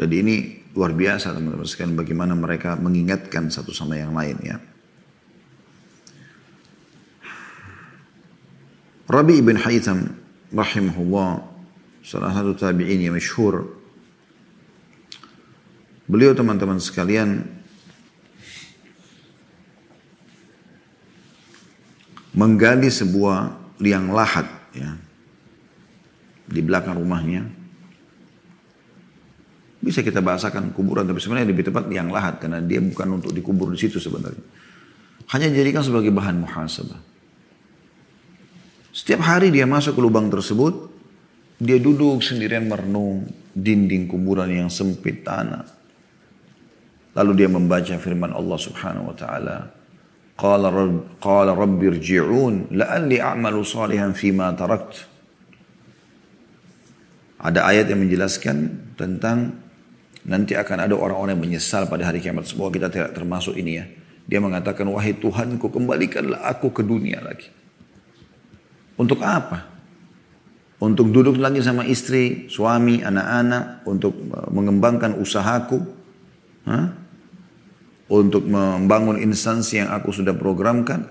[0.00, 0.36] Jadi ini
[0.72, 4.56] luar biasa teman-teman sekalian bagaimana mereka mengingatkan satu sama yang lain ya.
[9.12, 10.19] Rabi ibn Haytham
[10.50, 11.30] rahimahullah
[12.02, 13.70] salah satu tabi'in yang masyhur.
[16.10, 17.46] Beliau teman-teman sekalian
[22.34, 24.98] menggali sebuah liang lahat ya
[26.50, 27.46] di belakang rumahnya.
[29.80, 33.70] Bisa kita bahasakan kuburan tapi sebenarnya lebih tepat liang lahat karena dia bukan untuk dikubur
[33.72, 34.44] di situ sebenarnya.
[35.30, 37.09] Hanya dijadikan sebagai bahan muhasabah
[39.00, 40.92] setiap hari dia masuk ke lubang tersebut,
[41.56, 43.24] dia duduk sendirian merenung
[43.56, 45.64] dinding kuburan yang sempit tanah.
[47.16, 49.72] Lalu dia membaca firman Allah Subhanahu wa taala,
[50.36, 55.08] "Qala rabb qala rabbi irji'un la'alli a'malu salihan fima tarakt."
[57.40, 58.56] Ada ayat yang menjelaskan
[59.00, 59.64] tentang
[60.28, 62.44] nanti akan ada orang-orang yang menyesal pada hari kiamat.
[62.44, 63.88] Semoga kita tidak termasuk ini ya.
[64.28, 67.48] Dia mengatakan, wahai Tuhanku kembalikanlah aku ke dunia lagi.
[69.00, 69.64] Untuk apa?
[70.76, 74.12] Untuk duduk lagi sama istri, suami, anak-anak, untuk
[74.52, 75.80] mengembangkan usahaku,
[76.68, 76.92] Hah?
[78.12, 81.08] untuk membangun instansi yang aku sudah programkan,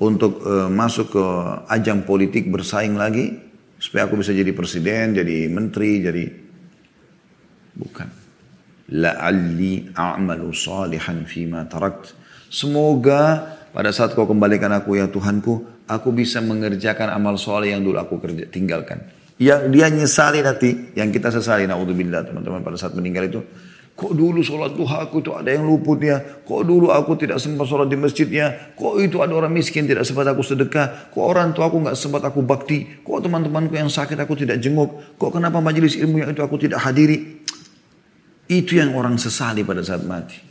[0.00, 1.24] untuk uh, masuk ke
[1.70, 3.38] ajang politik bersaing lagi,
[3.76, 6.24] supaya aku bisa jadi presiden, jadi menteri, jadi
[7.76, 8.08] bukan.
[8.90, 12.16] La'alli a'malu salihan fima tarakt.
[12.50, 17.98] Semoga pada saat kau kembalikan aku ya Tuhanku, aku bisa mengerjakan amal soleh yang dulu
[17.98, 19.02] aku kerja, tinggalkan.
[19.40, 23.40] Yang dia nyesali nanti, yang kita sesali, naudzubillah teman-teman pada saat meninggal itu,
[24.00, 27.68] kok dulu sholat duha aku itu ada yang luput ya, kok dulu aku tidak sempat
[27.68, 31.68] sholat di masjidnya, kok itu ada orang miskin tidak sempat aku sedekah, kok orang tua
[31.68, 36.00] aku nggak sempat aku bakti, kok teman-temanku yang sakit aku tidak jenguk, kok kenapa majelis
[36.00, 37.44] ilmu yang itu aku tidak hadiri.
[38.50, 40.42] Itu yang orang sesali pada saat mati.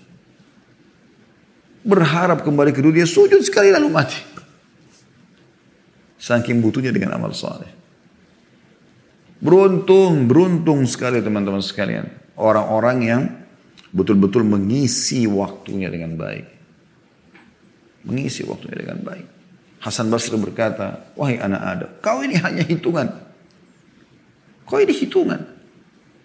[1.83, 4.28] Berharap kembali ke dunia, sujud sekali lalu mati.
[6.19, 7.71] Saking butuhnya dengan amal soleh.
[9.39, 12.11] Beruntung, beruntung sekali teman-teman sekalian.
[12.35, 13.21] Orang-orang yang
[13.95, 16.45] betul-betul mengisi waktunya dengan baik.
[18.03, 19.27] Mengisi waktunya dengan baik.
[19.79, 23.15] Hasan Basri berkata, wahai anak Adam, kau ini hanya hitungan.
[24.67, 25.39] Kau ini hitungan.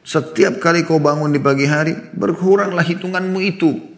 [0.03, 3.94] Setiap kali kau bangun di pagi hari, berkuranglah hitunganmu itu.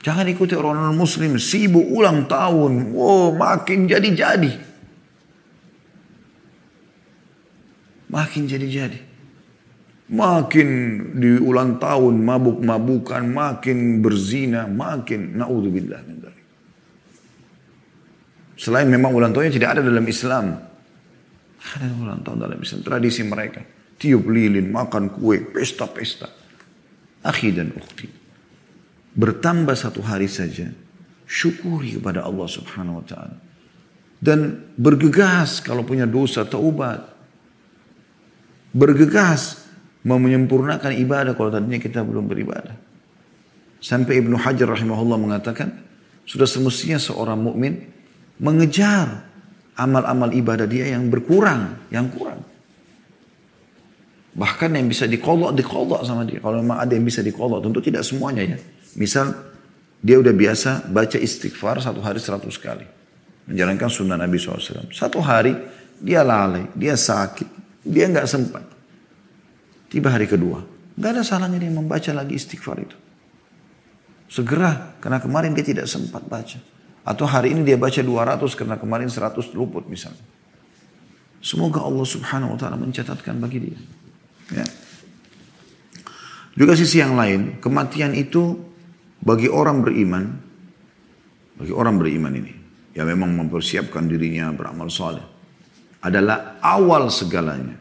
[0.00, 2.96] Jangan ikuti orang non muslim sibuk ulang tahun.
[2.96, 4.52] Wow, makin jadi-jadi.
[8.08, 8.98] Makin jadi-jadi.
[10.10, 10.68] Makin
[11.20, 16.18] di ulang tahun mabuk-mabukan, makin berzina, makin naudzubillah min
[18.60, 20.52] Selain memang ulang tahunnya tidak ada dalam Islam.
[21.60, 23.60] Ada ulang tahun dalam Islam, tradisi mereka.
[24.00, 26.28] Tiup lilin, makan kue, pesta-pesta.
[27.24, 28.19] Akhi dan ukhti
[29.14, 30.70] bertambah satu hari saja,
[31.26, 33.36] syukuri kepada Allah Subhanahu wa taala.
[34.20, 37.08] Dan bergegas kalau punya dosa taubat.
[38.70, 39.66] Bergegas
[40.06, 42.76] mau menyempurnakan ibadah kalau tadinya kita belum beribadah.
[43.80, 45.72] Sampai Ibnu Hajar rahimahullah mengatakan,
[46.28, 47.88] sudah semestinya seorang mukmin
[48.36, 49.24] mengejar
[49.74, 52.44] amal-amal ibadah dia yang berkurang, yang kurang.
[54.36, 56.38] Bahkan yang bisa dikolok, dikolok sama dia.
[56.38, 58.58] Kalau memang ada yang bisa dikolok, tentu tidak semuanya ya.
[58.98, 59.34] Misal
[60.00, 62.88] dia udah biasa baca istighfar satu hari seratus kali.
[63.46, 64.88] Menjalankan sunnah Nabi SAW.
[64.90, 65.52] Satu hari
[66.00, 67.48] dia lalai, dia sakit,
[67.84, 68.64] dia nggak sempat.
[69.90, 70.64] Tiba hari kedua,
[70.96, 72.96] nggak ada salahnya dia membaca lagi istighfar itu.
[74.30, 76.56] Segera, karena kemarin dia tidak sempat baca.
[77.02, 80.22] Atau hari ini dia baca 200 karena kemarin 100 luput misalnya.
[81.42, 83.80] Semoga Allah subhanahu wa ta'ala mencatatkan bagi dia.
[84.54, 84.66] Ya.
[86.54, 88.69] Juga sisi yang lain, kematian itu
[89.20, 90.24] bagi orang beriman,
[91.60, 92.54] bagi orang beriman ini,
[92.96, 95.24] yang memang mempersiapkan dirinya beramal soleh,
[96.00, 97.76] adalah awal segalanya.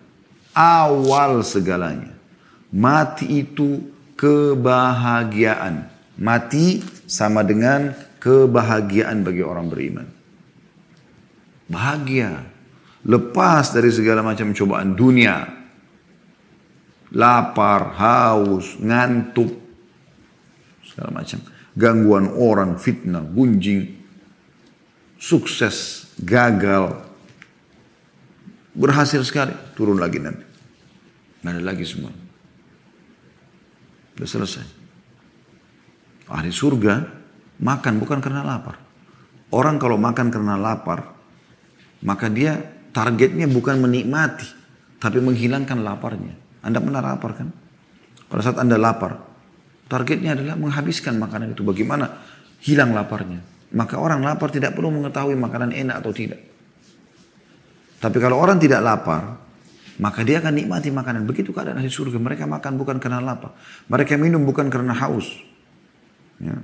[0.51, 2.11] Awal segalanya.
[2.75, 3.79] Mati itu
[4.19, 5.87] kebahagiaan.
[6.19, 10.07] Mati sama dengan kebahagiaan bagi orang beriman.
[11.71, 12.43] Bahagia.
[13.07, 15.47] Lepas dari segala macam cobaan dunia.
[17.15, 19.68] Lapar, haus, ngantuk,
[20.99, 21.39] segala macam.
[21.79, 23.95] Gangguan orang, fitnah, gunjing,
[25.15, 26.91] sukses, gagal,
[28.75, 30.43] berhasil sekali, turun lagi nanti.
[31.39, 32.11] Nggak ada lagi semua.
[34.19, 34.65] Sudah selesai.
[36.27, 37.07] Ahli surga
[37.63, 38.75] makan bukan karena lapar.
[39.55, 41.15] Orang kalau makan karena lapar,
[42.03, 42.59] maka dia
[42.91, 44.45] targetnya bukan menikmati,
[44.99, 46.35] tapi menghilangkan laparnya.
[46.59, 47.49] Anda pernah lapar kan?
[48.27, 49.28] Pada saat Anda lapar,
[49.89, 51.65] targetnya adalah menghabiskan makanan itu.
[51.65, 52.05] Bagaimana
[52.61, 53.41] hilang laparnya.
[53.73, 56.39] Maka orang lapar tidak perlu mengetahui makanan enak atau tidak.
[57.99, 59.37] Tapi kalau orang tidak lapar,
[59.99, 61.27] maka dia akan nikmati makanan.
[61.27, 62.15] Begitu keadaan ahli surga.
[62.15, 63.53] Mereka makan bukan karena lapar.
[63.91, 65.27] Mereka minum bukan karena haus.
[66.39, 66.55] Ya.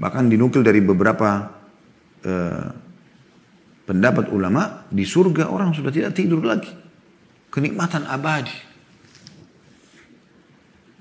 [0.00, 1.52] Bahkan dinukil dari beberapa
[2.24, 2.66] eh,
[3.84, 6.72] pendapat ulama, di surga orang sudah tidak tidur lagi.
[7.52, 8.65] Kenikmatan abadi.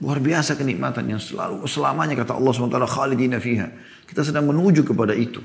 [0.04, 3.72] Luar biasa kenikmatan yang selalu selamanya kata Allah SWT khalidina fiha.
[4.04, 5.40] Kita sedang menuju kepada itu.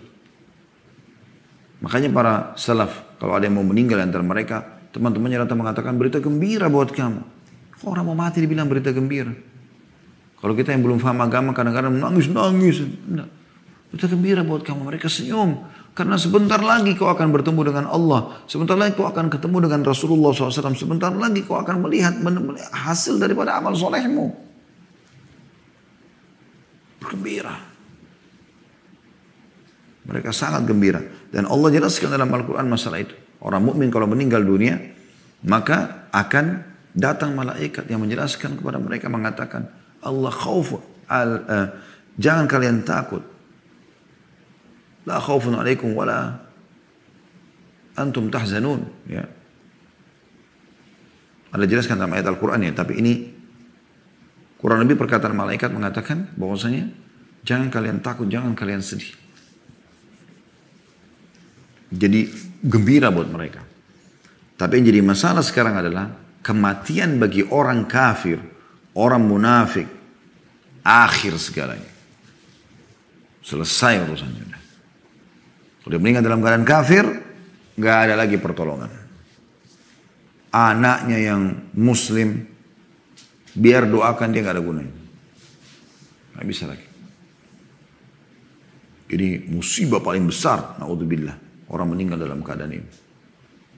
[1.81, 6.67] Makanya para salaf kalau ada yang mau meninggal antara mereka, teman-temannya datang mengatakan berita gembira
[6.67, 7.23] buat kamu.
[7.79, 9.33] Kok orang mau mati dibilang berita gembira?
[10.41, 12.85] Kalau kita yang belum paham agama kadang-kadang nangis-nangis.
[13.93, 14.89] Berita gembira buat kamu.
[14.89, 15.63] Mereka senyum.
[16.01, 18.41] Karena sebentar lagi kau akan bertemu dengan Allah.
[18.49, 20.73] Sebentar lagi kau akan ketemu dengan Rasulullah SAW.
[20.73, 22.17] Sebentar lagi kau akan melihat
[22.73, 24.33] hasil daripada amal solehmu.
[27.05, 27.53] Bergembira.
[30.09, 31.05] Mereka sangat gembira.
[31.29, 33.13] Dan Allah jelaskan dalam Al-Quran masalah itu.
[33.45, 34.81] Orang mukmin kalau meninggal dunia,
[35.45, 36.65] maka akan
[36.97, 39.69] datang malaikat yang menjelaskan kepada mereka mengatakan,
[40.01, 40.81] Allah khauf
[41.13, 41.67] al, uh,
[42.17, 43.21] jangan kalian takut
[45.09, 46.41] La khaufun alaikum wala
[47.97, 48.81] antum tahzanun.
[49.09, 49.25] Ya.
[51.51, 53.13] Ada jelaskan dalam ayat Al-Quran ya, tapi ini
[54.61, 56.87] kurang lebih perkataan malaikat mengatakan bahwasanya
[57.43, 59.19] jangan kalian takut, jangan kalian sedih.
[61.91, 62.31] Jadi
[62.63, 63.67] gembira buat mereka.
[64.55, 66.07] Tapi yang jadi masalah sekarang adalah
[66.45, 68.39] kematian bagi orang kafir,
[68.95, 69.89] orang munafik,
[70.87, 71.91] akhir segalanya.
[73.43, 74.50] Selesai urusannya.
[75.91, 77.03] Dia meninggal dalam keadaan kafir,
[77.75, 78.91] nggak ada lagi pertolongan.
[80.55, 81.43] Anaknya yang
[81.75, 82.47] muslim,
[83.59, 84.97] biar doakan dia nggak ada gunanya.
[86.39, 86.87] Nggak bisa lagi.
[89.11, 91.67] Ini musibah paling besar, naudzubillah.
[91.75, 92.89] Orang meninggal dalam keadaan ini.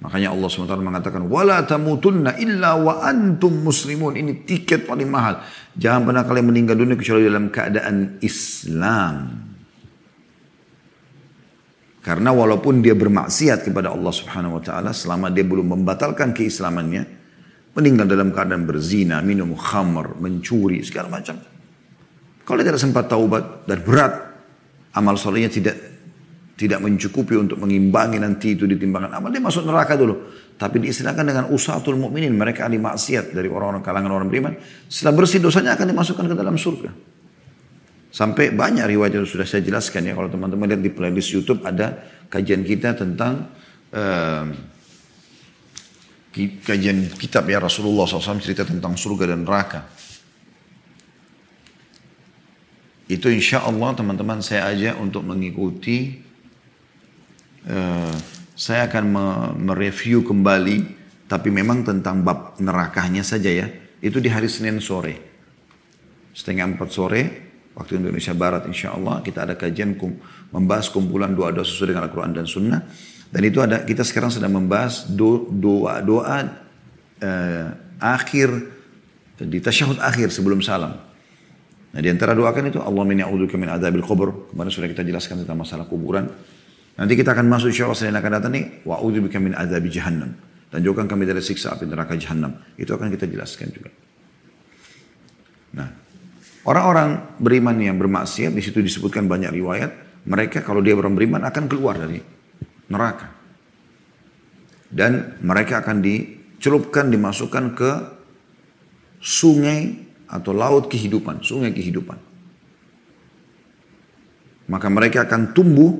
[0.02, 4.18] Makanya Allah SWT mengatakan, Wala tamutunna illa wa antum muslimun.
[4.18, 5.40] Ini tiket paling mahal.
[5.78, 9.51] Jangan pernah kalian meninggal dunia kecuali dalam keadaan Islam.
[12.02, 17.06] Karena walaupun dia bermaksiat kepada Allah Subhanahu wa taala selama dia belum membatalkan keislamannya,
[17.78, 21.38] meninggal dalam keadaan berzina, minum khamr, mencuri, segala macam.
[22.42, 24.12] Kalau dia tidak sempat taubat dan berat,
[24.98, 25.76] amal solehnya tidak
[26.58, 30.14] tidak mencukupi untuk mengimbangi nanti itu ditimbangan amal, dia masuk neraka dulu.
[30.58, 34.52] Tapi diistilahkan dengan usahatul mukminin, mereka ahli maksiat dari orang-orang kalangan orang beriman.
[34.90, 36.90] Setelah bersih dosanya akan dimasukkan ke dalam surga.
[38.12, 40.12] Sampai banyak riwayat yang sudah saya jelaskan ya.
[40.12, 41.96] Kalau teman-teman lihat di playlist YouTube ada
[42.28, 43.48] kajian kita tentang
[43.88, 44.44] uh,
[46.60, 49.88] kajian kitab ya Rasulullah SAW cerita tentang surga dan neraka.
[53.08, 56.20] Itu insya Allah teman-teman saya aja untuk mengikuti.
[57.64, 58.12] Uh,
[58.52, 59.04] saya akan
[59.56, 61.00] mereview kembali.
[61.32, 63.72] Tapi memang tentang bab nerakanya saja ya.
[64.04, 65.16] Itu di hari Senin sore.
[66.36, 70.16] Setengah empat sore waktu Indonesia Barat insya Allah kita ada kajian kum,
[70.52, 72.80] membahas kumpulan doa-doa sesuai dengan Al-Quran dan Sunnah
[73.32, 76.36] dan itu ada kita sekarang sedang membahas doa-doa
[77.16, 77.66] eh,
[77.96, 78.48] akhir
[79.40, 80.92] di tasyahud akhir sebelum salam.
[81.92, 84.52] Nah di antara doakan itu Allah min ya'udzubika min adzabil kubur.
[84.52, 86.28] Kemarin sudah kita jelaskan tentang masalah kuburan.
[86.92, 90.36] Nanti kita akan masuk insya Allah yang akan datang nih wa'udzubika min adzabi jahannam.
[90.72, 92.52] Dan jauhkan kami dari siksa api neraka jahannam.
[92.76, 93.92] Itu akan kita jelaskan juga.
[95.72, 95.88] Nah,
[96.62, 99.90] Orang-orang beriman yang bermaksiat, di situ disebutkan banyak riwayat,
[100.30, 102.22] mereka kalau dia orang beriman akan keluar dari
[102.86, 103.26] neraka.
[104.86, 107.90] Dan mereka akan dicelupkan, dimasukkan ke
[109.18, 112.18] sungai atau laut kehidupan, sungai kehidupan.
[114.70, 115.98] Maka mereka akan tumbuh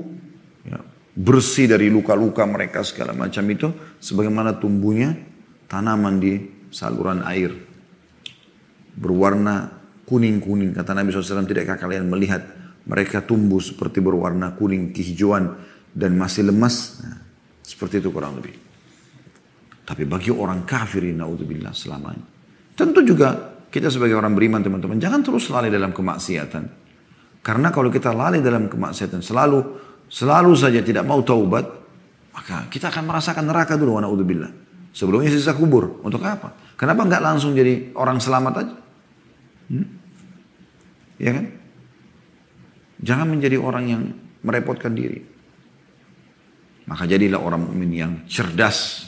[0.63, 0.79] ya,
[1.19, 5.19] bersih dari luka-luka mereka segala macam itu, sebagaimana tumbuhnya
[5.67, 6.39] tanaman di
[6.71, 7.51] saluran air.
[8.95, 9.82] Berwarna
[10.13, 10.77] kuning-kuning.
[10.77, 12.45] Kata Nabi SAW, tidakkah kalian melihat
[12.85, 15.57] mereka tumbuh seperti berwarna kuning kehijauan
[15.89, 17.01] dan masih lemas?
[17.01, 17.17] Nah,
[17.65, 18.53] seperti itu kurang lebih.
[19.89, 22.29] Tapi bagi orang kafir, naudzubillah selamanya.
[22.77, 26.65] Tentu juga kita sebagai orang beriman teman-teman, jangan terus lalai dalam kemaksiatan.
[27.41, 29.59] Karena kalau kita lalai dalam kemaksiatan selalu,
[30.13, 31.65] selalu saja tidak mau taubat,
[32.37, 34.53] maka kita akan merasakan neraka dulu, naudzubillah.
[34.93, 36.05] Sebelumnya sisa kubur.
[36.05, 36.77] Untuk apa?
[36.77, 38.75] Kenapa nggak langsung jadi orang selamat aja?
[39.73, 40.02] Hmm?
[41.23, 41.47] Ya kan?
[42.99, 44.03] Jangan menjadi orang yang
[44.43, 45.23] merepotkan diri.
[46.91, 49.07] Maka jadilah orang mukmin yang cerdas.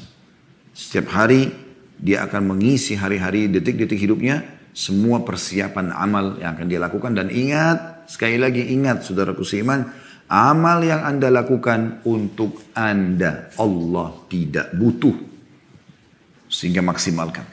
[0.70, 1.50] Setiap hari
[1.98, 4.42] dia akan mengisi hari-hari detik-detik hidupnya
[4.74, 9.86] semua persiapan amal yang akan dia lakukan dan ingat sekali lagi ingat saudaraku seiman
[10.26, 15.14] amal yang anda lakukan untuk anda Allah tidak butuh
[16.50, 17.46] sehingga maksimalkan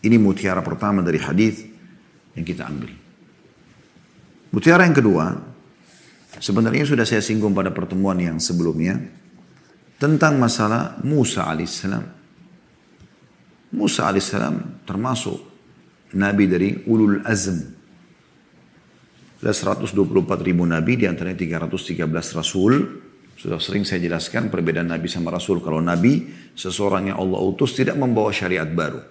[0.00, 1.73] ini mutiara pertama dari hadis
[2.34, 2.92] yang kita ambil
[4.50, 5.34] mutiara yang kedua
[6.38, 8.98] sebenarnya sudah saya singgung pada pertemuan yang sebelumnya
[9.98, 12.04] tentang masalah Musa alaihissalam
[13.74, 15.54] Musa alaihissalam termasuk
[16.14, 17.74] nabi dari ulul azm.
[19.44, 22.72] Ada 124 ribu nabi, di antaranya 313 rasul.
[23.34, 25.60] Sudah sering saya jelaskan perbedaan nabi sama rasul.
[25.60, 29.04] Kalau nabi, seseorang yang Allah utus tidak membawa syariat baru.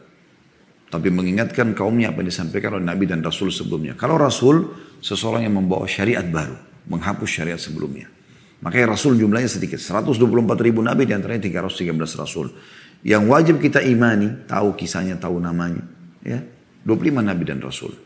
[0.93, 3.97] Tapi mengingatkan kaumnya apa yang disampaikan oleh nabi dan rasul sebelumnya.
[3.97, 4.69] Kalau rasul,
[5.01, 6.53] seseorang yang membawa syariat baru.
[6.85, 8.13] Menghapus syariat sebelumnya.
[8.61, 9.81] Makanya rasul jumlahnya sedikit.
[9.81, 10.21] 124
[10.61, 12.53] ribu nabi, di antaranya 313 rasul.
[13.01, 15.81] Yang wajib kita imani, tahu kisahnya, tahu namanya.
[16.21, 16.45] Ya,
[16.85, 17.97] 25 nabi dan rasul.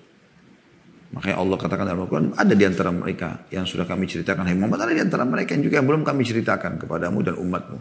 [1.12, 4.48] Makanya Allah katakan dalam Al-Quran, ada di antara mereka yang sudah kami ceritakan.
[4.48, 7.78] Hai Muhammad, ada di antara mereka yang juga yang belum kami ceritakan kepadamu dan umatmu.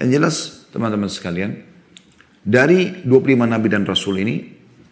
[0.00, 0.36] Yang jelas,
[0.72, 1.73] teman-teman sekalian,
[2.44, 4.36] dari 25 nabi dan rasul ini,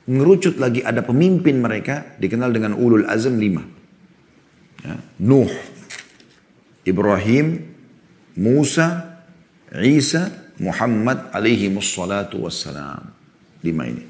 [0.09, 3.61] ngerucut lagi ada pemimpin mereka, dikenal dengan ulul azam lima.
[4.80, 5.53] Ya, Nuh,
[6.88, 7.61] Ibrahim,
[8.40, 9.20] Musa,
[9.68, 13.12] Isa, Muhammad alaihi mussalatu wassalam.
[13.62, 14.03] Lima ini.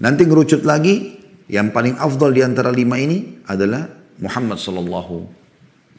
[0.00, 1.20] Nanti ngerucut lagi,
[1.52, 3.86] yang paling afdal di antara lima ini adalah
[4.24, 5.14] Muhammad sallallahu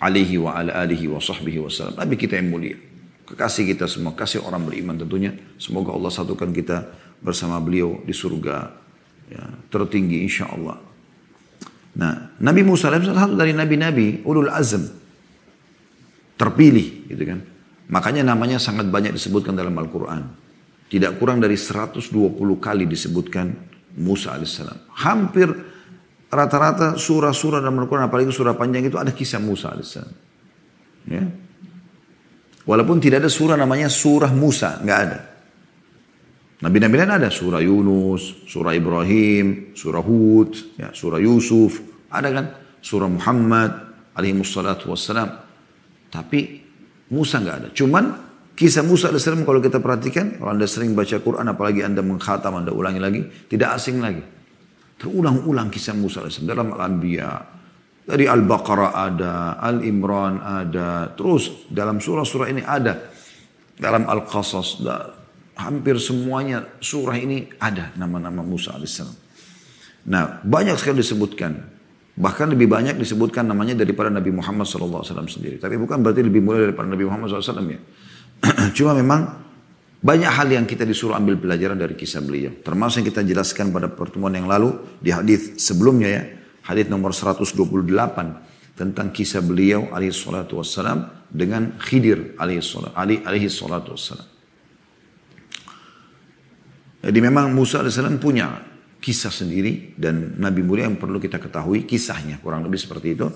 [0.01, 1.95] alaihi wa ala alihi wa sahbihi wasallam.
[2.01, 2.90] Nabi kita yang mulia.
[3.31, 5.31] Kekasih kita semua, kasih orang beriman tentunya.
[5.55, 6.83] Semoga Allah satukan kita
[7.23, 8.75] bersama beliau di surga
[9.31, 10.75] ya, tertinggi insya Allah.
[11.95, 14.83] Nah, Nabi Musa salah satu dari nabi-nabi ulul azm
[16.35, 17.39] terpilih gitu kan.
[17.91, 20.23] Makanya namanya sangat banyak disebutkan dalam Al-Quran.
[20.91, 22.03] Tidak kurang dari 120
[22.59, 23.47] kali disebutkan
[23.99, 24.91] Musa alaihissalam.
[24.91, 25.47] Hampir
[26.31, 30.15] rata-rata surah-surah dalam Al-Quran, apalagi surah panjang itu ada kisah Musa alaihissalam.
[31.07, 31.23] Ya.
[32.65, 35.19] Walaupun tidak ada surah namanya surah Musa, nggak ada.
[36.61, 41.81] Nabi-nabi lain ada surah Yunus, surah Ibrahim, surah Hud, ya, surah Yusuf,
[42.13, 42.45] ada kan?
[42.77, 43.71] Surah Muhammad
[44.13, 45.29] alaihi wassalam.
[46.11, 46.39] Tapi
[47.09, 47.67] Musa nggak ada.
[47.73, 48.03] Cuman
[48.53, 52.69] kisah Musa AS kalau kita perhatikan, kalau anda sering baca Quran, apalagi anda mengkhatam, anda
[52.69, 54.21] ulangi lagi, tidak asing lagi.
[55.01, 57.60] Terulang-ulang kisah Musa AS dalam Al-Anbiya.
[58.11, 63.07] Dari Al-Baqarah ada, Al-Imran ada, terus dalam surah-surah ini ada.
[63.79, 64.83] Dalam Al-Qasas,
[65.55, 68.99] hampir semuanya surah ini ada nama-nama Musa AS.
[70.11, 71.55] Nah, banyak sekali disebutkan.
[72.11, 75.55] Bahkan lebih banyak disebutkan namanya daripada Nabi Muhammad SAW sendiri.
[75.55, 77.79] Tapi bukan berarti lebih mulia daripada Nabi Muhammad SAW ya.
[78.77, 79.39] Cuma memang
[80.01, 82.51] banyak hal yang kita disuruh ambil pelajaran dari kisah beliau.
[82.59, 86.23] Termasuk yang kita jelaskan pada pertemuan yang lalu di hadis sebelumnya ya.
[86.71, 87.51] Hadis nomor 128
[88.79, 94.27] tentang kisah beliau alaihi salatu wassalam dengan Khidir alaihi salatu wassalam.
[97.03, 98.55] Jadi memang Musa alaihi punya
[99.03, 103.27] kisah sendiri dan Nabi mulia yang perlu kita ketahui kisahnya kurang lebih seperti itu.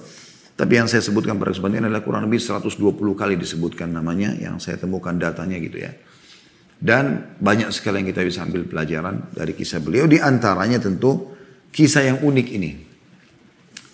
[0.56, 4.56] Tapi yang saya sebutkan pada kesempatan ini adalah kurang lebih 120 kali disebutkan namanya yang
[4.64, 5.92] saya temukan datanya gitu ya.
[6.80, 10.08] Dan banyak sekali yang kita bisa ambil pelajaran dari kisah beliau.
[10.08, 11.36] Di antaranya tentu
[11.76, 12.85] kisah yang unik ini.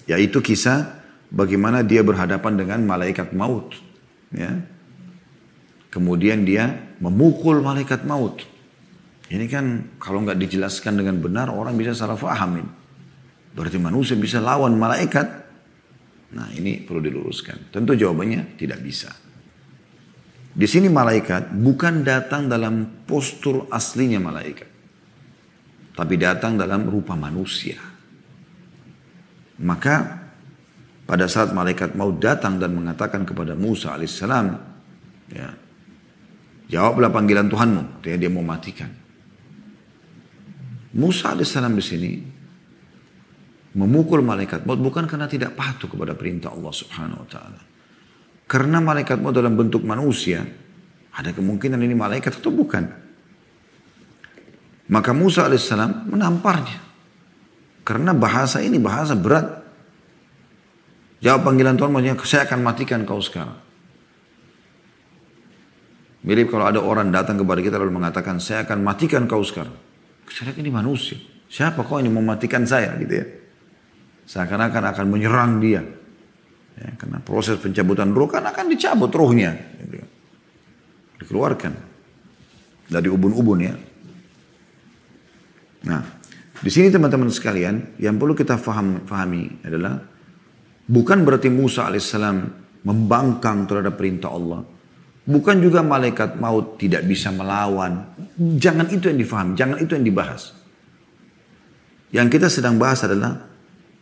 [0.10, 3.74] Yaitu kisah bagaimana dia berhadapan dengan malaikat maut.
[4.32, 4.64] Ya.
[5.92, 8.44] Kemudian dia memukul malaikat maut.
[9.32, 12.68] Ini kan kalau nggak dijelaskan dengan benar orang bisa salah fahamin.
[13.52, 15.28] Berarti manusia bisa lawan malaikat.
[16.32, 17.72] Nah ini perlu diluruskan.
[17.72, 19.12] Tentu jawabannya tidak bisa.
[20.52, 24.68] Di sini malaikat bukan datang dalam postur aslinya malaikat.
[25.96, 27.91] Tapi datang dalam rupa manusia.
[29.60, 30.22] Maka
[31.04, 34.48] pada saat malaikat mau datang dan mengatakan kepada Musa alaihissalam,
[35.36, 35.50] ya,
[36.72, 38.00] jawablah panggilan Tuhanmu.
[38.00, 38.88] Artinya dia mau matikan.
[40.96, 42.12] Musa alaihissalam di sini
[43.76, 47.62] memukul malaikat maut bukan karena tidak patuh kepada perintah Allah subhanahu wa ta'ala.
[48.48, 50.44] Karena malaikat maut dalam bentuk manusia,
[51.16, 52.84] ada kemungkinan ini malaikat atau bukan.
[54.92, 56.91] Maka Musa alaihissalam menamparnya.
[57.82, 59.62] Karena bahasa ini bahasa berat.
[61.22, 63.58] Jawab panggilan Tuhan maksudnya saya akan matikan kau sekarang.
[66.22, 69.74] Mirip kalau ada orang datang kepada kita lalu mengatakan saya akan matikan kau sekarang.
[70.30, 71.18] Saya ini manusia.
[71.52, 73.26] Siapa kok ini mematikan saya gitu ya.
[74.30, 75.82] Seakan-akan akan menyerang dia.
[76.80, 79.52] Ya, karena proses pencabutan roh kan akan dicabut rohnya.
[79.82, 79.98] Gitu.
[81.26, 81.74] Dikeluarkan.
[82.88, 83.76] Dari ubun-ubun ya.
[85.90, 86.21] Nah,
[86.62, 89.98] Di sini teman-teman sekalian, yang perlu kita faham, fahami adalah
[90.86, 92.38] bukan berarti Musa alaihissalam
[92.86, 94.62] membangkang terhadap perintah Allah.
[95.22, 98.14] Bukan juga malaikat maut tidak bisa melawan.
[98.38, 100.54] Jangan itu yang difahami, jangan itu yang dibahas.
[102.14, 103.42] Yang kita sedang bahas adalah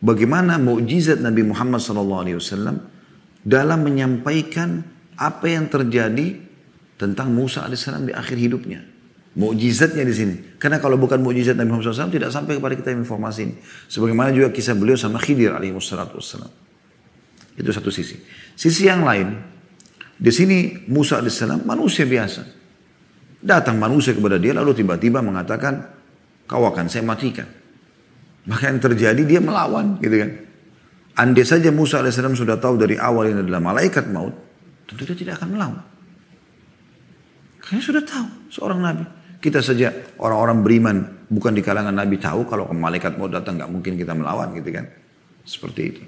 [0.03, 2.35] bagaimana mukjizat Nabi Muhammad SAW
[3.43, 4.83] dalam menyampaikan
[5.15, 6.39] apa yang terjadi
[6.99, 8.88] tentang Musa alaihissalam di akhir hidupnya.
[9.39, 10.35] Mukjizatnya di sini.
[10.59, 13.55] Karena kalau bukan mukjizat Nabi Muhammad SAW tidak sampai kepada kita informasi ini.
[13.87, 16.51] Sebagaimana juga kisah beliau sama Khidir alaihissalam.
[17.55, 18.19] Itu satu sisi.
[18.59, 19.39] Sisi yang lain,
[20.19, 22.59] di sini Musa alaihissalam manusia biasa.
[23.39, 25.87] Datang manusia kepada dia lalu tiba-tiba mengatakan,
[26.43, 27.47] kau akan saya matikan.
[28.43, 30.31] Maka yang terjadi dia melawan gitu kan.
[31.15, 34.35] Andai saja Musa alaihissalam sudah tahu dari awal ini adalah malaikat maut,
[34.83, 35.83] tentu dia tidak akan melawan.
[37.63, 39.18] Karena sudah tahu seorang nabi.
[39.39, 40.97] Kita saja orang-orang beriman
[41.31, 44.85] bukan di kalangan nabi tahu kalau malaikat mau datang nggak mungkin kita melawan gitu kan.
[45.47, 46.03] Seperti itu.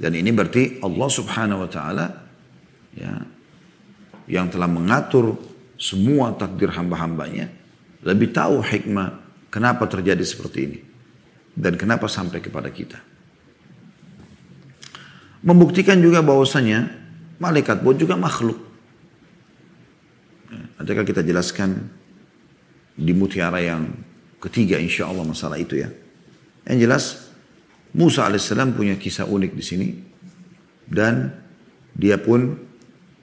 [0.00, 2.06] Dan ini berarti Allah subhanahu wa ta'ala
[2.96, 3.12] ya,
[4.32, 5.36] yang telah mengatur
[5.76, 7.52] semua takdir hamba-hambanya
[8.00, 9.20] lebih tahu hikmah
[9.52, 10.78] kenapa terjadi seperti ini
[11.52, 12.96] dan kenapa sampai kepada kita.
[15.44, 16.88] Membuktikan juga bahwasanya
[17.40, 18.69] malaikat pun juga makhluk.
[20.80, 21.90] Adakah kita jelaskan
[22.96, 23.86] di mutiara yang
[24.42, 25.88] ketiga insya Allah masalah itu ya.
[26.66, 27.04] Yang jelas
[27.90, 29.88] Musa alaihissalam punya kisah unik di sini.
[30.90, 31.30] Dan
[31.94, 32.54] dia pun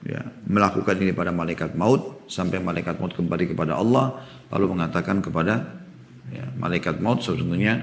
[0.04, 5.84] ya, melakukan ini pada malaikat maut sampai malaikat maut kembali kepada Allah lalu mengatakan kepada
[6.32, 7.80] ya, malaikat maut sesungguhnya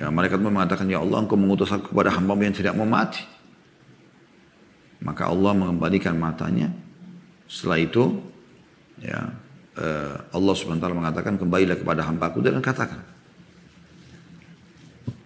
[0.00, 3.20] ya, malaikat maut mengatakan ya Allah engkau mengutus aku kepada hamba yang tidak mau mati.
[5.00, 6.72] Maka Allah mengembalikan matanya
[7.50, 8.22] setelah itu
[9.02, 9.34] ya
[9.74, 13.02] eh, Allah swt mengatakan kembalilah kepada hambaku dan katakan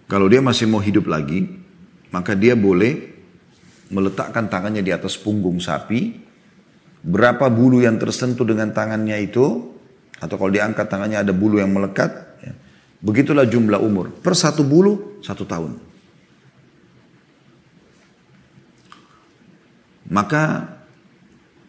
[0.05, 1.49] kalau dia masih mau hidup lagi,
[2.13, 3.09] maka dia boleh
[3.89, 6.21] meletakkan tangannya di atas punggung sapi.
[7.05, 9.45] Berapa bulu yang tersentuh dengan tangannya itu,
[10.21, 12.53] atau kalau diangkat tangannya ada bulu yang melekat, ya,
[13.01, 14.13] begitulah jumlah umur.
[14.21, 15.77] Per satu bulu, satu tahun.
[20.05, 20.74] Maka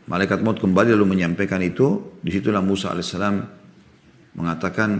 [0.06, 2.18] malaikat maut kembali lalu menyampaikan itu.
[2.22, 3.36] Di situlah Musa alaihissalam
[4.38, 4.90] mengatakan,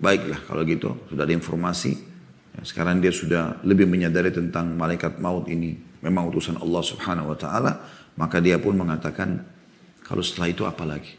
[0.00, 2.14] baiklah kalau gitu, sudah ada informasi,
[2.54, 7.38] Ya, sekarang dia sudah lebih menyadari tentang malaikat maut ini memang utusan Allah Subhanahu wa
[7.38, 7.72] taala,
[8.14, 9.42] maka dia pun mengatakan
[10.06, 11.18] kalau setelah itu apa lagi?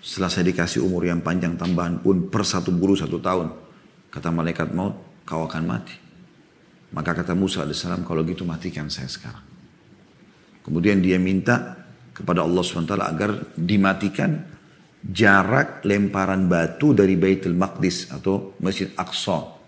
[0.00, 3.52] Setelah saya dikasih umur yang panjang tambahan pun per satu bulu satu tahun,
[4.08, 4.96] kata malaikat maut,
[5.28, 5.92] kau akan mati.
[6.96, 9.44] Maka kata Musa AS, kalau gitu matikan saya sekarang.
[10.64, 11.79] Kemudian dia minta
[12.20, 14.36] kepada Allah SWT agar dimatikan
[15.00, 19.60] jarak lemparan batu dari Baitul Maqdis atau Masjid Aqsa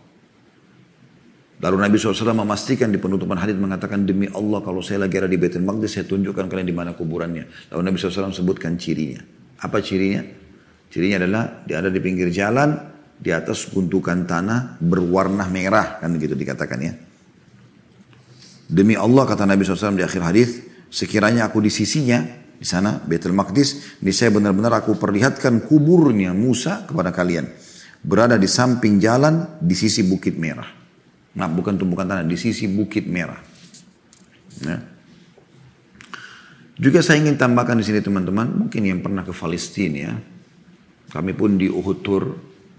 [1.62, 5.38] Lalu Nabi SAW memastikan di penutupan hadis mengatakan demi Allah kalau saya lagi ada di
[5.38, 7.70] Baitul Maqdis saya tunjukkan kalian di mana kuburannya.
[7.70, 9.22] Lalu Nabi SAW sebutkan cirinya.
[9.62, 10.26] Apa cirinya?
[10.90, 12.74] Cirinya adalah dia ada di pinggir jalan
[13.14, 16.92] di atas gundukan tanah berwarna merah kan gitu dikatakan ya.
[18.66, 20.50] Demi Allah kata Nabi SAW di akhir hadis
[20.90, 22.26] sekiranya aku di sisinya
[22.62, 27.50] di sana Baitul Maqdis ini saya benar-benar aku perlihatkan kuburnya Musa kepada kalian
[28.06, 30.82] berada di samping jalan di sisi bukit merah.
[31.32, 33.40] Nah, bukan tumbukan tanah, di sisi Bukit Merah.
[34.60, 34.76] Ya.
[36.76, 40.14] Juga saya ingin tambahkan di sini teman-teman, mungkin yang pernah ke Palestina ya.
[41.12, 42.24] Kami pun di Uhud Tour,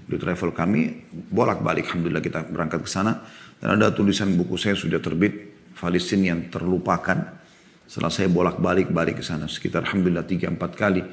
[0.05, 0.81] di travel kami,
[1.13, 3.25] bolak-balik Alhamdulillah kita berangkat ke sana.
[3.57, 7.43] Dan ada tulisan buku saya sudah terbit, Palestina yang terlupakan.
[7.88, 11.03] Setelah saya bolak-balik balik ke sana, sekitar Alhamdulillah 3-4 kali.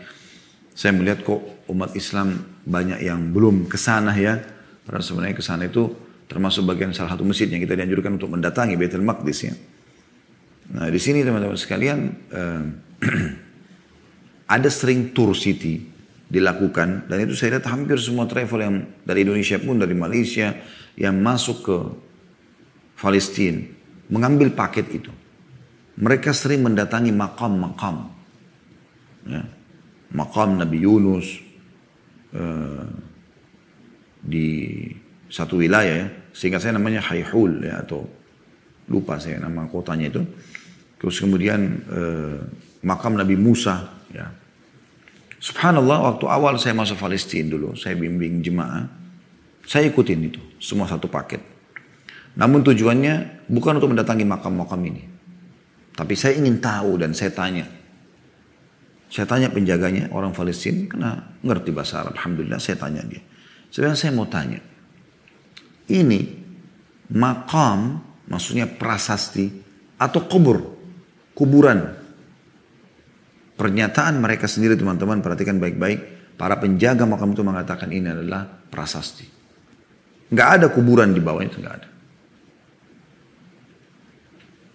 [0.71, 4.39] Saya melihat kok umat Islam banyak yang belum ke sana ya.
[4.87, 5.93] Karena sebenarnya ke sana itu
[6.31, 9.55] termasuk bagian salah satu masjid yang kita dianjurkan untuk mendatangi Baitul Maqdis ya.
[10.71, 11.99] Nah di sini teman-teman sekalian
[12.31, 12.63] eh,
[14.55, 15.83] ada sering tour city
[16.31, 20.55] dilakukan dan itu saya lihat hampir semua travel yang dari Indonesia pun dari Malaysia
[20.95, 21.77] yang masuk ke
[22.95, 23.67] Palestina
[24.07, 25.11] mengambil paket itu.
[26.01, 28.09] Mereka sering mendatangi makam-makam.
[29.29, 29.45] Ya.
[30.11, 31.39] Makam Nabi Yunus
[32.35, 32.89] uh,
[34.25, 34.49] di
[35.29, 36.09] satu wilayah ya.
[36.33, 38.09] Sehingga saya namanya Haihul ya atau
[38.91, 40.23] lupa saya nama kotanya itu.
[41.01, 42.39] Terus kemudian eh,
[42.85, 44.29] makam Nabi Musa ya.
[45.41, 48.85] Subhanallah waktu awal saya masuk Palestina dulu, saya bimbing jemaah,
[49.65, 51.41] saya ikutin itu, semua satu paket.
[52.37, 55.03] Namun tujuannya bukan untuk mendatangi makam-makam ini.
[56.01, 57.69] Tapi saya ingin tahu dan saya tanya.
[59.13, 61.13] Saya tanya penjaganya, orang Palestina, karena
[61.45, 62.17] ngerti bahasa Arab.
[62.17, 63.21] Alhamdulillah saya tanya dia.
[63.69, 64.65] Sebenarnya saya mau tanya.
[65.93, 66.21] Ini
[67.13, 68.01] makam
[68.33, 69.53] maksudnya prasasti
[70.01, 70.59] atau kubur.
[71.37, 72.01] Kuburan.
[73.61, 76.33] Pernyataan mereka sendiri teman-teman perhatikan baik-baik.
[76.41, 79.29] Para penjaga makam itu mengatakan ini adalah prasasti.
[80.33, 81.89] Nggak ada kuburan di bawah itu, nggak ada.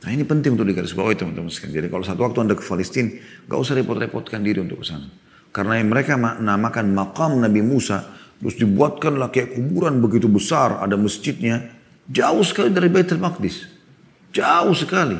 [0.05, 1.81] Nah ini penting untuk digarisbawahi teman-teman sekalian.
[1.81, 3.09] Jadi kalau satu waktu anda ke Palestina,
[3.49, 5.09] gak usah repot-repotkan diri untuk ke sana.
[5.49, 8.05] Karena yang mereka namakan makam Nabi Musa,
[8.37, 11.73] terus dibuatkanlah kayak kuburan begitu besar, ada masjidnya,
[12.05, 13.65] jauh sekali dari Baitul Maqdis.
[14.29, 15.17] Jauh sekali.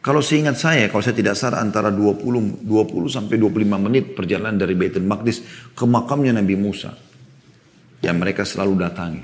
[0.00, 4.72] Kalau seingat saya, kalau saya tidak salah antara 20, 20 sampai 25 menit perjalanan dari
[4.72, 5.44] Baitul Maqdis
[5.76, 6.96] ke makamnya Nabi Musa.
[8.00, 9.22] Yang mereka selalu datangi.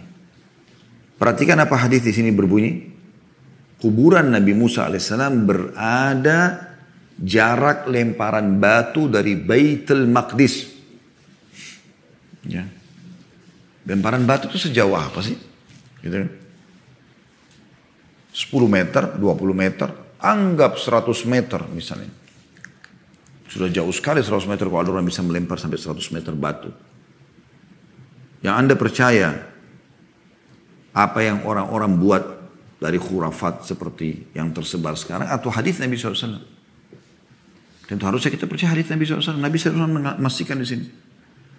[1.16, 2.93] Perhatikan apa hadis di sini berbunyi
[3.84, 6.72] kuburan Nabi Musa alaihissalam berada
[7.20, 10.72] jarak lemparan batu dari Baitul Maqdis.
[12.48, 12.64] Ya.
[13.84, 15.36] Lemparan batu itu sejauh apa sih?
[16.00, 16.16] Gitu
[18.34, 22.10] 10 meter, 20 meter, anggap 100 meter misalnya.
[23.46, 26.74] Sudah jauh sekali 100 meter kalau ada orang bisa melempar sampai 100 meter batu.
[28.42, 29.28] Yang Anda percaya
[30.90, 32.33] apa yang orang-orang buat
[32.84, 36.36] dari khurafat seperti yang tersebar sekarang atau hadis Nabi SAW.
[37.88, 39.40] Tentu harusnya kita percaya hadis Nabi SAW.
[39.40, 40.84] Nabi SAW memastikan di sini.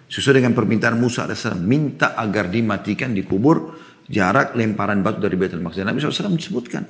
[0.06, 1.50] Sesuai dengan permintaan Musa AS.
[1.58, 3.74] Minta agar dimatikan, dikubur
[4.06, 5.82] jarak lemparan batu dari Baitul Maqdis.
[5.82, 6.86] Nabi SAW disebutkan.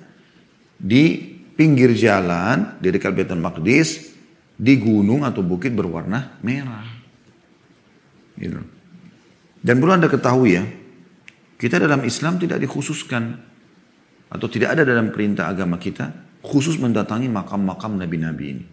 [0.76, 1.16] Di
[1.56, 4.12] pinggir jalan, di dekat Baitul Maqdis,
[4.52, 6.84] di gunung atau bukit berwarna merah.
[8.36, 8.60] Gitu.
[9.64, 10.64] Dan perlu Anda ketahui ya,
[11.56, 13.55] kita dalam Islam tidak dikhususkan
[14.26, 16.10] atau tidak ada dalam perintah agama kita
[16.42, 18.64] khusus mendatangi makam-makam nabi-nabi ini.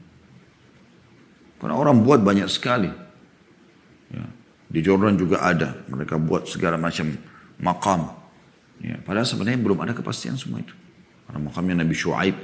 [1.57, 2.91] Karena orang buat banyak sekali.
[4.11, 4.25] Ya.
[4.67, 5.73] Di Jordan juga ada.
[5.87, 7.15] Mereka buat segala macam
[7.57, 8.11] makam.
[8.83, 8.99] Ya.
[8.99, 10.75] Padahal sebenarnya belum ada kepastian semua itu.
[11.23, 12.35] Karena makamnya Nabi Shu'aib.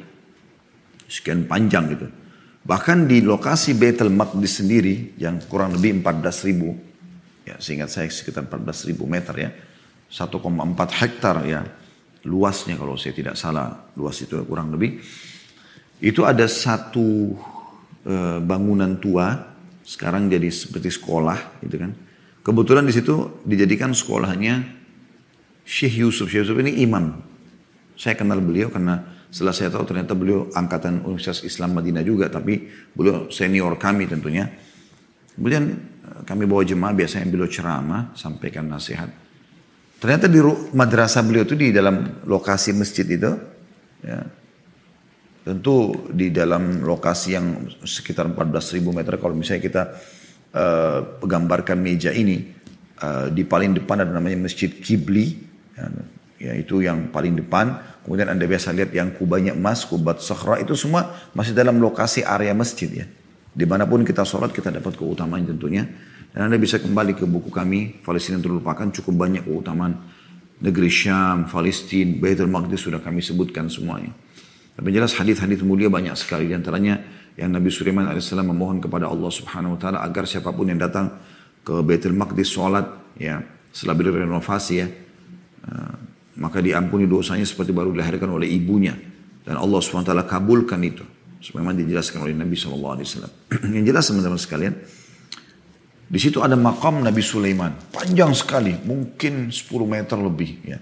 [1.09, 2.07] Sekian panjang gitu.
[2.63, 6.79] Bahkan di lokasi Baitul Maqdis sendiri yang kurang lebih 14 ribu.
[7.43, 9.51] Ya, seingat saya sekitar 14 ribu meter ya.
[10.09, 10.41] 1,4
[10.95, 11.61] hektar ya
[12.27, 13.91] luasnya kalau saya tidak salah.
[13.95, 14.99] Luas itu kurang lebih.
[15.99, 17.35] Itu ada satu
[18.03, 19.35] e, bangunan tua
[19.83, 21.91] sekarang jadi seperti sekolah gitu kan.
[22.43, 24.63] Kebetulan di situ dijadikan sekolahnya
[25.63, 26.31] Syekh Yusuf.
[26.31, 27.19] Syekh Yusuf ini imam.
[27.99, 32.65] Saya kenal beliau karena setelah saya tahu ternyata beliau angkatan Universitas Islam Madinah juga tapi
[32.95, 34.47] beliau senior kami tentunya.
[35.35, 39.28] Kemudian eh, kami bawa jemaah biasanya beliau ceramah sampaikan nasihat
[39.99, 40.39] Ternyata di
[40.71, 43.35] madrasah beliau itu di dalam lokasi masjid itu,
[43.99, 44.23] ya,
[45.43, 49.19] tentu di dalam lokasi yang sekitar 14.000 meter.
[49.19, 49.83] Kalau misalnya kita
[50.55, 52.47] uh, gambarkan meja ini,
[53.03, 55.35] uh, di paling depan ada namanya Masjid Kibli,
[55.75, 55.85] ya,
[56.39, 57.99] ya itu yang paling depan.
[58.07, 62.55] Kemudian anda biasa lihat yang kubahnya emas, kubat sakhra itu semua masih dalam lokasi area
[62.55, 63.05] masjid ya.
[63.51, 65.83] Di mana pun kita sholat kita dapat keutamaan tentunya.
[66.29, 69.97] Dan Anda bisa kembali ke buku kami, Palestina yang terlupakan, cukup banyak keutamaan
[70.59, 74.11] negeri Syam, Palestina, Baitul Maqdis sudah kami sebutkan semuanya.
[74.79, 76.99] Tapi jelas hadis-hadis mulia banyak sekali di antaranya
[77.35, 81.19] yang Nabi Sulaiman AS memohon kepada Allah Subhanahu wa taala agar siapa pun yang datang
[81.63, 82.87] ke Baitul Maqdis sholat
[83.19, 83.43] ya
[83.75, 84.87] setelah beliau renovasi ya
[85.67, 85.93] uh,
[86.39, 88.95] maka diampuni dosanya seperti baru dilahirkan oleh ibunya
[89.43, 91.03] dan Allah Subhanahu wa taala kabulkan itu
[91.39, 93.03] sebagaimana dijelaskan oleh Nabi SAW.
[93.75, 94.75] yang jelas teman-teman sekalian
[96.09, 97.93] di situ ada makam Nabi Sulaiman.
[97.93, 100.51] Panjang sekali, mungkin 10 meter lebih.
[100.65, 100.81] Ya.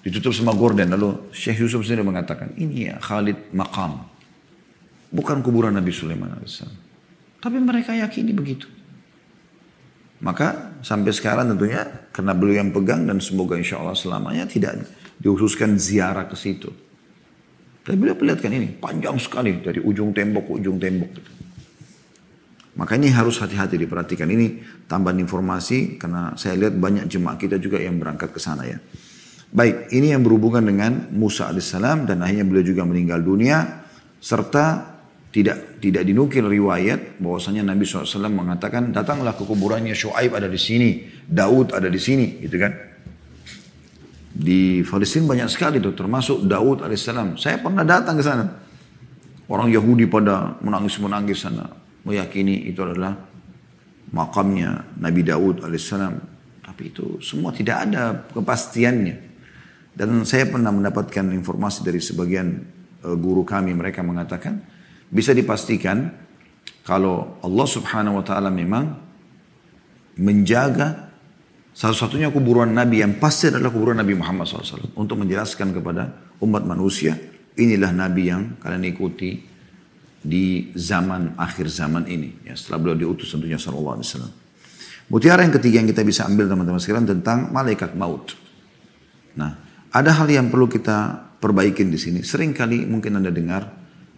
[0.00, 0.88] Ditutup sama gorden.
[0.88, 4.08] Lalu Syekh Yusuf sendiri mengatakan, ini ya Khalid makam.
[5.12, 6.64] Bukan kuburan Nabi Sulaiman AS.
[7.44, 8.64] Tapi mereka yakini begitu.
[10.24, 14.80] Maka sampai sekarang tentunya karena beliau yang pegang dan semoga insya Allah selamanya tidak
[15.20, 16.72] dihususkan ziarah ke situ.
[17.82, 21.10] Tapi beliau perlihatkan ini panjang sekali dari ujung tembok ke ujung tembok.
[22.72, 24.24] Maka ini harus hati-hati diperhatikan.
[24.24, 24.46] Ini
[24.88, 28.80] tambahan informasi karena saya lihat banyak jemaah kita juga yang berangkat ke sana ya.
[29.52, 33.84] Baik, ini yang berhubungan dengan Musa alaihissalam dan akhirnya beliau juga meninggal dunia
[34.16, 34.88] serta
[35.28, 41.04] tidak tidak dinukil riwayat bahwasanya Nabi SAW mengatakan datanglah ke kuburannya Shu'aib ada di sini,
[41.28, 42.72] Daud ada di sini, gitu kan?
[44.32, 47.36] Di Palestina banyak sekali tuh, termasuk Daud alaihissalam.
[47.36, 48.48] Saya pernah datang ke sana.
[49.52, 53.14] Orang Yahudi pada menangis-menangis sana meyakini itu adalah
[54.12, 56.14] makamnya Nabi Daud alaihissalam.
[56.62, 59.16] Tapi itu semua tidak ada kepastiannya.
[59.92, 62.48] Dan saya pernah mendapatkan informasi dari sebagian
[63.04, 64.56] uh, guru kami mereka mengatakan
[65.12, 66.08] bisa dipastikan
[66.80, 68.96] kalau Allah Subhanahu wa taala memang
[70.16, 71.12] menjaga
[71.72, 74.92] Satu-satunya kuburan Nabi yang pasti adalah kuburan Nabi Muhammad SAW.
[74.92, 77.16] Untuk menjelaskan kepada umat manusia,
[77.56, 79.40] inilah Nabi yang kalian ikuti
[80.22, 82.46] di zaman akhir zaman ini.
[82.46, 84.30] Ya, setelah beliau diutus tentunya Sallallahu Alaihi.
[85.10, 88.32] Mutiara yang ketiga yang kita bisa ambil teman-teman sekalian tentang malaikat maut.
[89.36, 89.58] Nah,
[89.92, 92.22] ada hal yang perlu kita perbaikin di sini.
[92.22, 93.66] Sering kali mungkin Anda dengar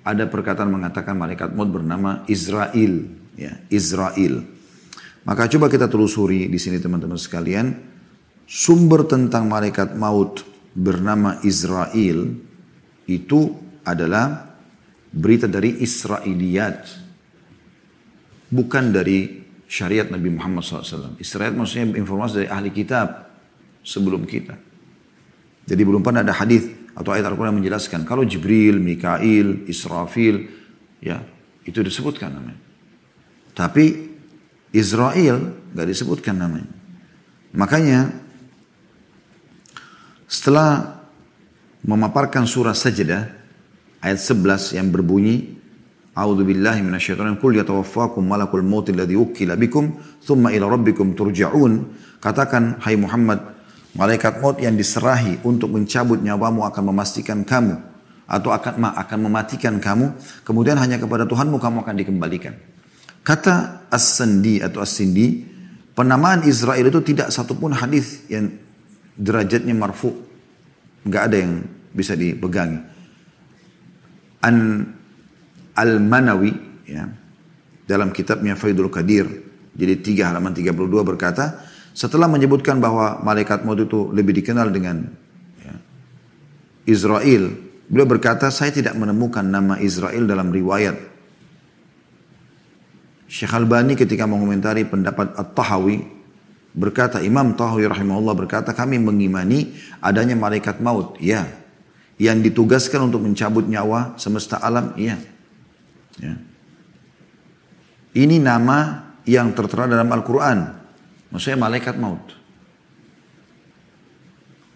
[0.05, 4.45] ada perkataan mengatakan malaikat maut bernama Israel, ya, Israel.
[5.25, 7.73] Maka coba kita telusuri di sini teman-teman sekalian.
[8.45, 10.45] Sumber tentang malaikat maut
[10.77, 12.29] bernama Israel
[13.09, 13.57] itu
[13.89, 14.54] adalah
[15.15, 17.07] berita dari Israiliyat.
[18.51, 21.19] Bukan dari syariat Nabi Muhammad SAW.
[21.23, 23.31] Israel maksudnya informasi dari ahli kitab
[23.83, 24.55] sebelum kita.
[25.65, 30.47] Jadi belum pernah ada hadis atau ayat Al-Quran yang menjelaskan kalau Jibril, Mikail, Israfil,
[31.01, 31.25] ya
[31.65, 32.61] itu disebutkan namanya.
[33.57, 34.15] Tapi
[34.75, 36.71] Israel nggak disebutkan namanya.
[37.55, 38.11] Makanya
[40.29, 41.01] setelah
[41.87, 43.44] memaparkan surah Sajdah
[44.05, 45.57] ayat 11 yang berbunyi
[46.15, 51.91] A'udzu billahi minasyaitonir qul yatawaffakum malakul maut alladhi wukila bikum thumma ila rabbikum turja'un
[52.23, 53.43] katakan hai Muhammad
[53.99, 57.81] malaikat maut yang diserahi untuk mencabut nyawamu akan memastikan kamu
[58.31, 60.15] atau akan akan mematikan kamu
[60.47, 62.55] kemudian hanya kepada Tuhanmu kamu akan dikembalikan
[63.25, 65.41] Kata As-Sandi atau As-Sindi,
[65.97, 68.53] penamaan Israel itu tidak satupun hadis yang
[69.17, 70.13] derajatnya marfu.
[71.09, 71.65] Enggak ada yang
[71.97, 72.85] bisa dipegangi.
[74.45, 74.85] An
[75.73, 76.53] Al-Manawi
[76.85, 77.09] ya,
[77.89, 79.25] dalam kitabnya Faidul Qadir
[79.73, 81.65] jadi 3 halaman 32 berkata
[81.97, 85.09] setelah menyebutkan bahwa malaikat maut itu lebih dikenal dengan
[85.65, 85.75] ya,
[86.85, 87.57] Israel
[87.89, 91.17] beliau berkata saya tidak menemukan nama Israel dalam riwayat.
[93.25, 96.07] Syekh Albani ketika mengomentari pendapat At-Tahawi
[96.77, 101.19] berkata Imam Tahawi rahimahullah berkata kami mengimani adanya malaikat maut.
[101.19, 101.64] Ya
[102.25, 105.21] yang ditugaskan untuk mencabut nyawa semesta alam iya
[106.17, 106.35] ya.
[108.17, 110.59] ini nama yang tertera dalam Al-Quran
[111.29, 112.41] maksudnya malaikat maut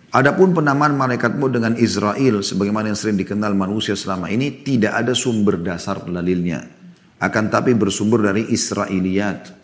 [0.09, 5.12] Adapun penamaan malaikat maut dengan Israel sebagaimana yang sering dikenal manusia selama ini tidak ada
[5.12, 6.64] sumber dasar dalilnya
[7.18, 9.59] akan tapi bersumber dari Israiliyat.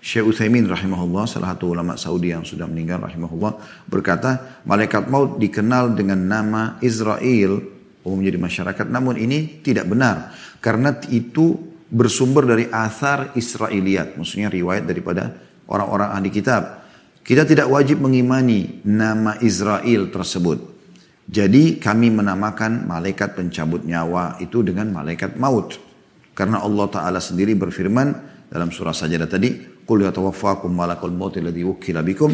[0.00, 5.92] Syekh Uthaymin rahimahullah, salah satu ulama Saudi yang sudah meninggal rahimahullah, berkata, malaikat maut dikenal
[5.92, 7.60] dengan nama Israel,
[8.00, 10.32] umumnya di masyarakat, namun ini tidak benar.
[10.64, 11.52] Karena itu
[11.92, 15.36] bersumber dari athar Israiliyat, maksudnya riwayat daripada
[15.68, 16.80] orang-orang ahli kitab.
[17.20, 20.58] Kita tidak wajib mengimani nama Israel tersebut.
[21.28, 25.76] Jadi kami menamakan malaikat pencabut nyawa itu dengan malaikat maut.
[26.32, 28.08] Karena Allah Ta'ala sendiri berfirman
[28.50, 32.30] dalam surah sajadah tadi, Qul yatawaffakum malakul maut alladhi wukila bikum.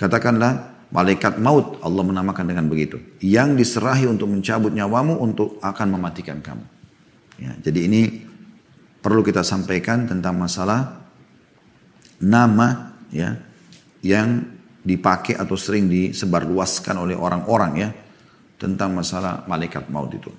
[0.00, 2.96] Katakanlah malaikat maut Allah menamakan dengan begitu.
[3.20, 6.64] Yang diserahi untuk mencabut nyawamu untuk akan mematikan kamu.
[7.36, 8.24] Ya, jadi ini
[9.04, 11.04] perlu kita sampaikan tentang masalah
[12.16, 13.36] nama ya
[14.00, 14.40] yang
[14.80, 17.90] dipakai atau sering disebarluaskan oleh orang-orang ya
[18.56, 20.32] tentang masalah malaikat maut itu.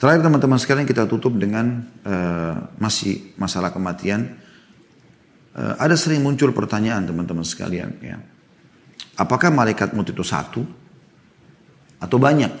[0.00, 4.40] Terakhir teman-teman sekalian kita tutup dengan uh, masih masalah kematian.
[5.52, 7.92] Uh, ada sering muncul pertanyaan teman-teman sekalian.
[8.00, 8.16] Ya.
[9.20, 10.64] Apakah malaikat maut itu satu
[12.00, 12.52] atau banyak?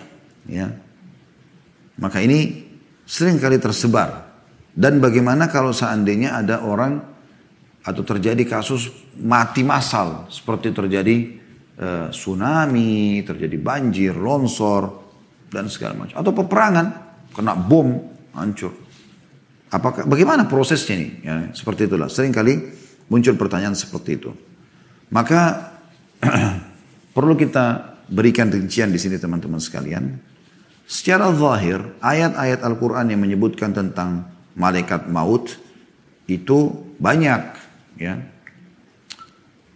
[0.44, 0.76] Ya.
[1.96, 2.68] Maka ini
[3.08, 4.28] sering kali tersebar.
[4.72, 7.00] Dan bagaimana kalau seandainya ada orang
[7.84, 8.88] atau terjadi kasus
[9.20, 11.16] mati massal seperti terjadi
[11.76, 15.00] uh, tsunami, terjadi banjir, longsor
[15.52, 16.86] dan segala macam atau peperangan
[17.32, 17.88] kena bom,
[18.36, 18.72] hancur.
[19.72, 21.08] Apakah bagaimana prosesnya ini?
[21.24, 22.12] Ya, seperti itulah.
[22.12, 22.60] Sering kali
[23.12, 24.32] muncul pertanyaan seperti itu.
[25.12, 25.68] Maka
[27.16, 30.16] perlu kita berikan rincian di sini teman-teman sekalian.
[30.88, 35.60] Secara zahir, ayat-ayat Al-Quran yang menyebutkan tentang malaikat maut
[36.24, 37.42] itu banyak.
[38.00, 38.24] Ya.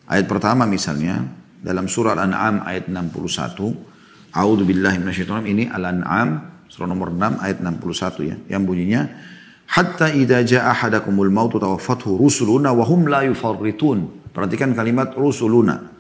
[0.09, 1.29] Ayat pertama misalnya
[1.61, 4.33] dalam surah Al-An'am ayat 61.
[4.33, 5.01] A'udhu billahi
[5.45, 8.37] ini Al-An'am Surah nomor 6 ayat 61 ya.
[8.59, 9.03] Yang bunyinya
[9.67, 14.31] hatta idza jaa ahadakumul maut tawaffathu rusuluna wa hum la yufarritun.
[14.35, 15.97] Perhatikan kalimat rusuluna.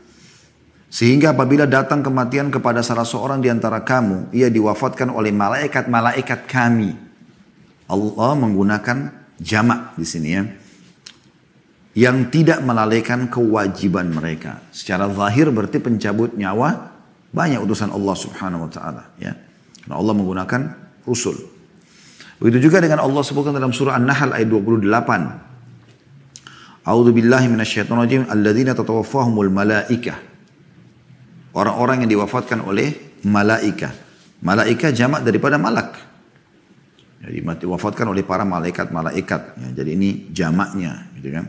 [0.87, 6.95] Sehingga apabila datang kematian kepada salah seorang di antara kamu, ia diwafatkan oleh malaikat-malaikat kami.
[7.91, 8.99] Allah menggunakan
[9.41, 10.45] jamak di sini ya.
[11.97, 14.61] Yang tidak melalaikan kewajiban mereka.
[14.69, 16.93] Secara zahir berarti pencabut nyawa
[17.33, 19.33] banyak utusan Allah subhanahu wa ta'ala ya.
[19.89, 20.61] Nah Allah menggunakan
[21.09, 21.56] rusul.
[22.37, 24.85] Begitu juga dengan Allah sebutkan dalam surah An-Nahl ayat 28.
[26.87, 30.21] A'udzu billahi minasyaitonir rajim alladzina tatawaffahumul malaikah.
[31.57, 33.91] Orang-orang yang diwafatkan oleh malaika.
[34.45, 35.97] Malaika jamak daripada malak.
[37.25, 39.41] Jadi mati wafatkan oleh para malaikat-malaikat.
[39.57, 41.49] Ya, jadi ini jamaknya, gitu kan.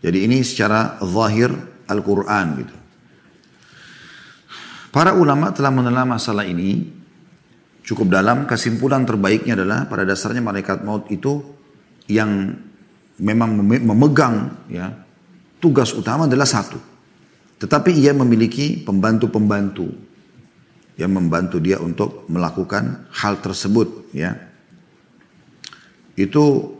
[0.00, 1.50] Jadi ini secara zahir
[1.90, 2.74] Al-Quran gitu.
[4.94, 7.01] Para ulama telah menelah masalah ini
[7.82, 8.48] cukup dalam.
[8.48, 11.42] Kesimpulan terbaiknya adalah pada dasarnya malaikat maut itu
[12.10, 12.54] yang
[13.22, 14.90] memang memegang ya
[15.62, 16.78] tugas utama adalah satu.
[17.62, 19.86] Tetapi ia memiliki pembantu-pembantu
[20.98, 24.34] yang membantu dia untuk melakukan hal tersebut ya.
[26.18, 26.74] Itu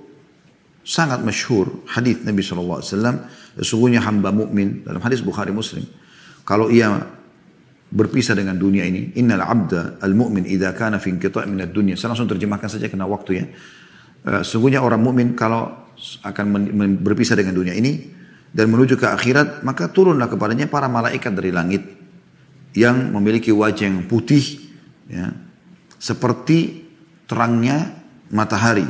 [0.83, 2.83] sangat masyhur hadis Nabi SAW
[3.55, 5.87] sesungguhnya hamba mukmin dalam hadis Bukhari Muslim
[6.43, 7.07] kalau ia
[7.93, 9.13] berpisah dengan dunia ini.
[9.21, 11.95] Innal abda al-mu'min idza kana fi inqita' min ad-dunya.
[11.95, 13.45] Saya langsung terjemahkan saja karena waktu ya.
[14.23, 15.93] Uh, sungguhnya orang mukmin kalau
[16.25, 16.47] akan
[17.05, 18.09] berpisah dengan dunia ini
[18.51, 21.85] dan menuju ke akhirat, maka turunlah kepadanya para malaikat dari langit
[22.73, 24.73] yang memiliki wajah yang putih
[25.07, 25.31] ya,
[26.01, 26.89] seperti
[27.29, 27.93] terangnya
[28.33, 28.89] matahari.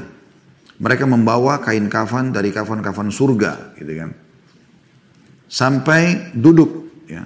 [0.83, 4.11] Mereka membawa kain kafan dari kafan-kafan surga, gitu kan.
[5.47, 7.23] Sampai duduk ya,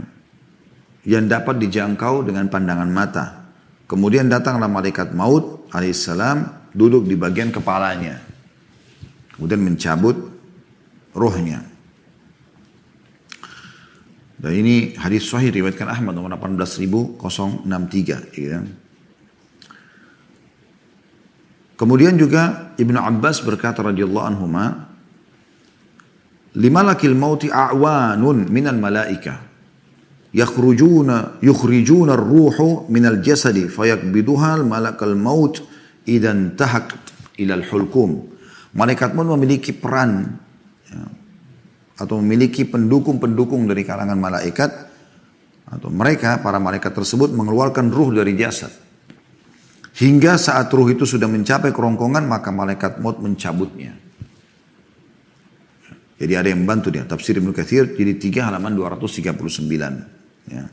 [1.07, 3.47] yang dapat dijangkau dengan pandangan mata.
[3.87, 8.19] Kemudian datanglah malaikat maut alaihissalam duduk di bagian kepalanya.
[9.39, 10.19] Kemudian mencabut
[11.15, 11.63] rohnya.
[14.37, 17.23] Dan ini hadis sahih riwayatkan Ahmad nomor 18063
[18.37, 18.61] ya.
[21.77, 24.91] Kemudian juga Ibnu Abbas berkata radhiyallahu anhuma
[26.57, 29.45] Limalakil mauti a'wanun minal malaika
[30.35, 35.62] yakhrujuna yukhrijuna ar-ruhu minal jasadi fayakbiduha malakal maut
[36.07, 36.97] idan tahak
[37.39, 38.33] ilal hulkum.
[38.77, 40.37] Malaikat maut memiliki peran
[40.89, 41.01] ya,
[41.97, 44.70] atau memiliki pendukung-pendukung dari kalangan malaikat
[45.66, 48.70] atau mereka para malaikat tersebut mengeluarkan ruh dari jasad.
[49.97, 53.97] Hingga saat ruh itu sudah mencapai kerongkongan maka malaikat maut mencabutnya.
[56.16, 57.05] Jadi ada yang membantu dia.
[57.05, 60.16] Tafsir Ibnu Katsir jadi 3 halaman 239.
[60.47, 60.64] Ya.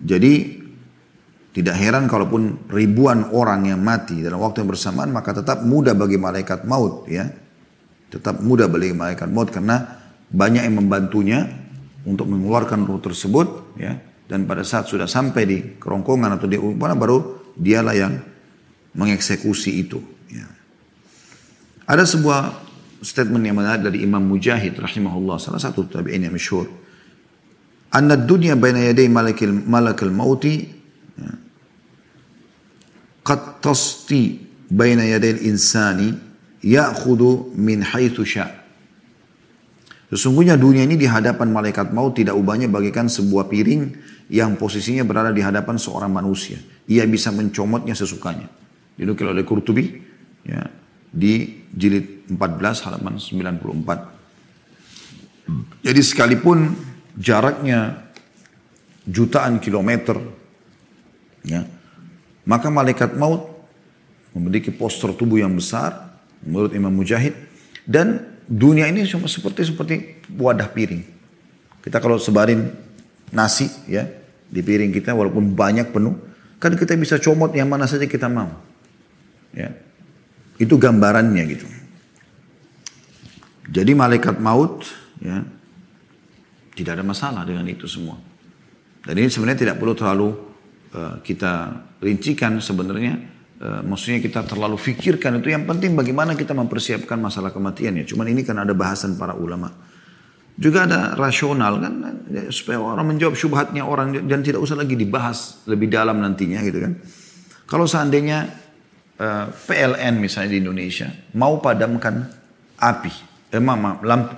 [0.00, 0.60] Jadi
[1.50, 6.16] tidak heran kalaupun ribuan orang yang mati dalam waktu yang bersamaan maka tetap mudah bagi
[6.16, 7.28] malaikat maut ya.
[8.10, 11.46] Tetap mudah bagi malaikat maut karena banyak yang membantunya
[12.06, 13.98] untuk mengeluarkan roh tersebut ya
[14.30, 18.14] dan pada saat sudah sampai di kerongkongan atau di mana baru dialah yang
[18.94, 19.98] mengeksekusi itu
[20.30, 20.46] ya.
[21.90, 22.69] Ada sebuah
[23.00, 26.68] statement yang menarik dari Imam Mujahid rahimahullah salah satu tabi'in yang masyhur
[27.92, 30.68] anna dunya baina yaday malakil malakal mauti
[31.16, 31.32] ya,
[33.26, 34.38] qad tasti
[34.70, 36.14] baina yaday insani
[36.60, 38.60] ya'khudhu min haitsu sya'
[40.10, 43.94] Sesungguhnya dunia ini di hadapan malaikat maut tidak ubahnya bagikan sebuah piring
[44.26, 46.58] yang posisinya berada di hadapan seorang manusia.
[46.90, 48.50] Ia bisa mencomotnya sesukanya.
[48.98, 49.86] Dinukil oleh Qurtubi
[50.42, 50.66] ya,
[51.10, 55.82] di jilid 14 halaman 94.
[55.82, 56.78] Jadi sekalipun
[57.18, 58.06] jaraknya
[59.02, 60.14] jutaan kilometer,
[61.42, 61.66] ya,
[62.46, 63.50] maka malaikat maut
[64.30, 66.14] memiliki postur tubuh yang besar
[66.46, 67.34] menurut Imam Mujahid
[67.82, 71.02] dan dunia ini cuma seperti seperti wadah piring.
[71.82, 72.70] Kita kalau sebarin
[73.34, 74.06] nasi ya
[74.46, 76.14] di piring kita walaupun banyak penuh,
[76.62, 78.54] kan kita bisa comot yang mana saja kita mau.
[79.50, 79.89] Ya.
[80.60, 81.66] Itu gambarannya gitu.
[83.70, 84.84] Jadi malaikat maut
[85.22, 85.40] ya
[86.76, 88.20] tidak ada masalah dengan itu semua.
[89.00, 90.28] Dan ini sebenarnya tidak perlu terlalu
[90.92, 91.52] uh, kita
[92.04, 93.40] rincikan sebenarnya.
[93.60, 98.04] Uh, maksudnya kita terlalu fikirkan itu yang penting bagaimana kita mempersiapkan masalah kematian ya.
[98.04, 99.72] Cuman ini kan ada bahasan para ulama.
[100.60, 101.92] Juga ada rasional kan
[102.28, 106.84] ya, supaya orang menjawab syubhatnya orang dan tidak usah lagi dibahas lebih dalam nantinya gitu
[106.84, 106.92] kan.
[107.64, 108.44] Kalau seandainya
[109.20, 112.24] eh, PLN misalnya di Indonesia mau padamkan
[112.80, 113.12] api
[113.52, 114.36] eh, mama, lampu.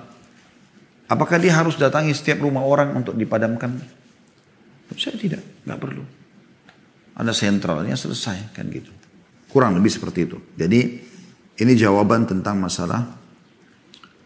[1.07, 3.77] Apakah dia harus datangi setiap rumah orang untuk dipadamkan?
[4.93, 6.03] Saya tidak, nggak perlu.
[7.13, 8.89] Ada sentralnya selesai kan gitu.
[9.49, 10.37] Kurang lebih seperti itu.
[10.57, 10.79] Jadi
[11.61, 13.05] ini jawaban tentang masalah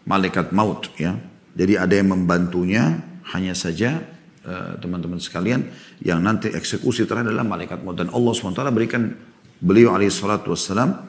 [0.08, 1.12] malaikat maut ya.
[1.52, 2.96] Jadi ada yang membantunya
[3.36, 4.00] hanya saja
[4.46, 5.68] eh, teman-teman sekalian
[6.00, 9.12] yang nanti eksekusi terakhir adalah malaikat maut dan Allah swt berikan
[9.58, 11.06] beliau alaihissalatu wassalam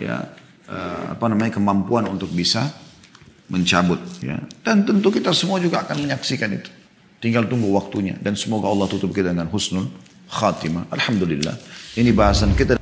[0.00, 0.24] ya
[0.68, 2.72] uh, apa namanya kemampuan untuk bisa
[3.50, 4.38] mencabut ya.
[4.62, 6.70] Dan tentu kita semua juga akan menyaksikan itu.
[7.20, 9.92] Tinggal tunggu waktunya dan semoga Allah tutup kita dengan husnul
[10.30, 10.88] khatimah.
[10.88, 11.52] Alhamdulillah.
[11.98, 12.80] Ini bahasan kita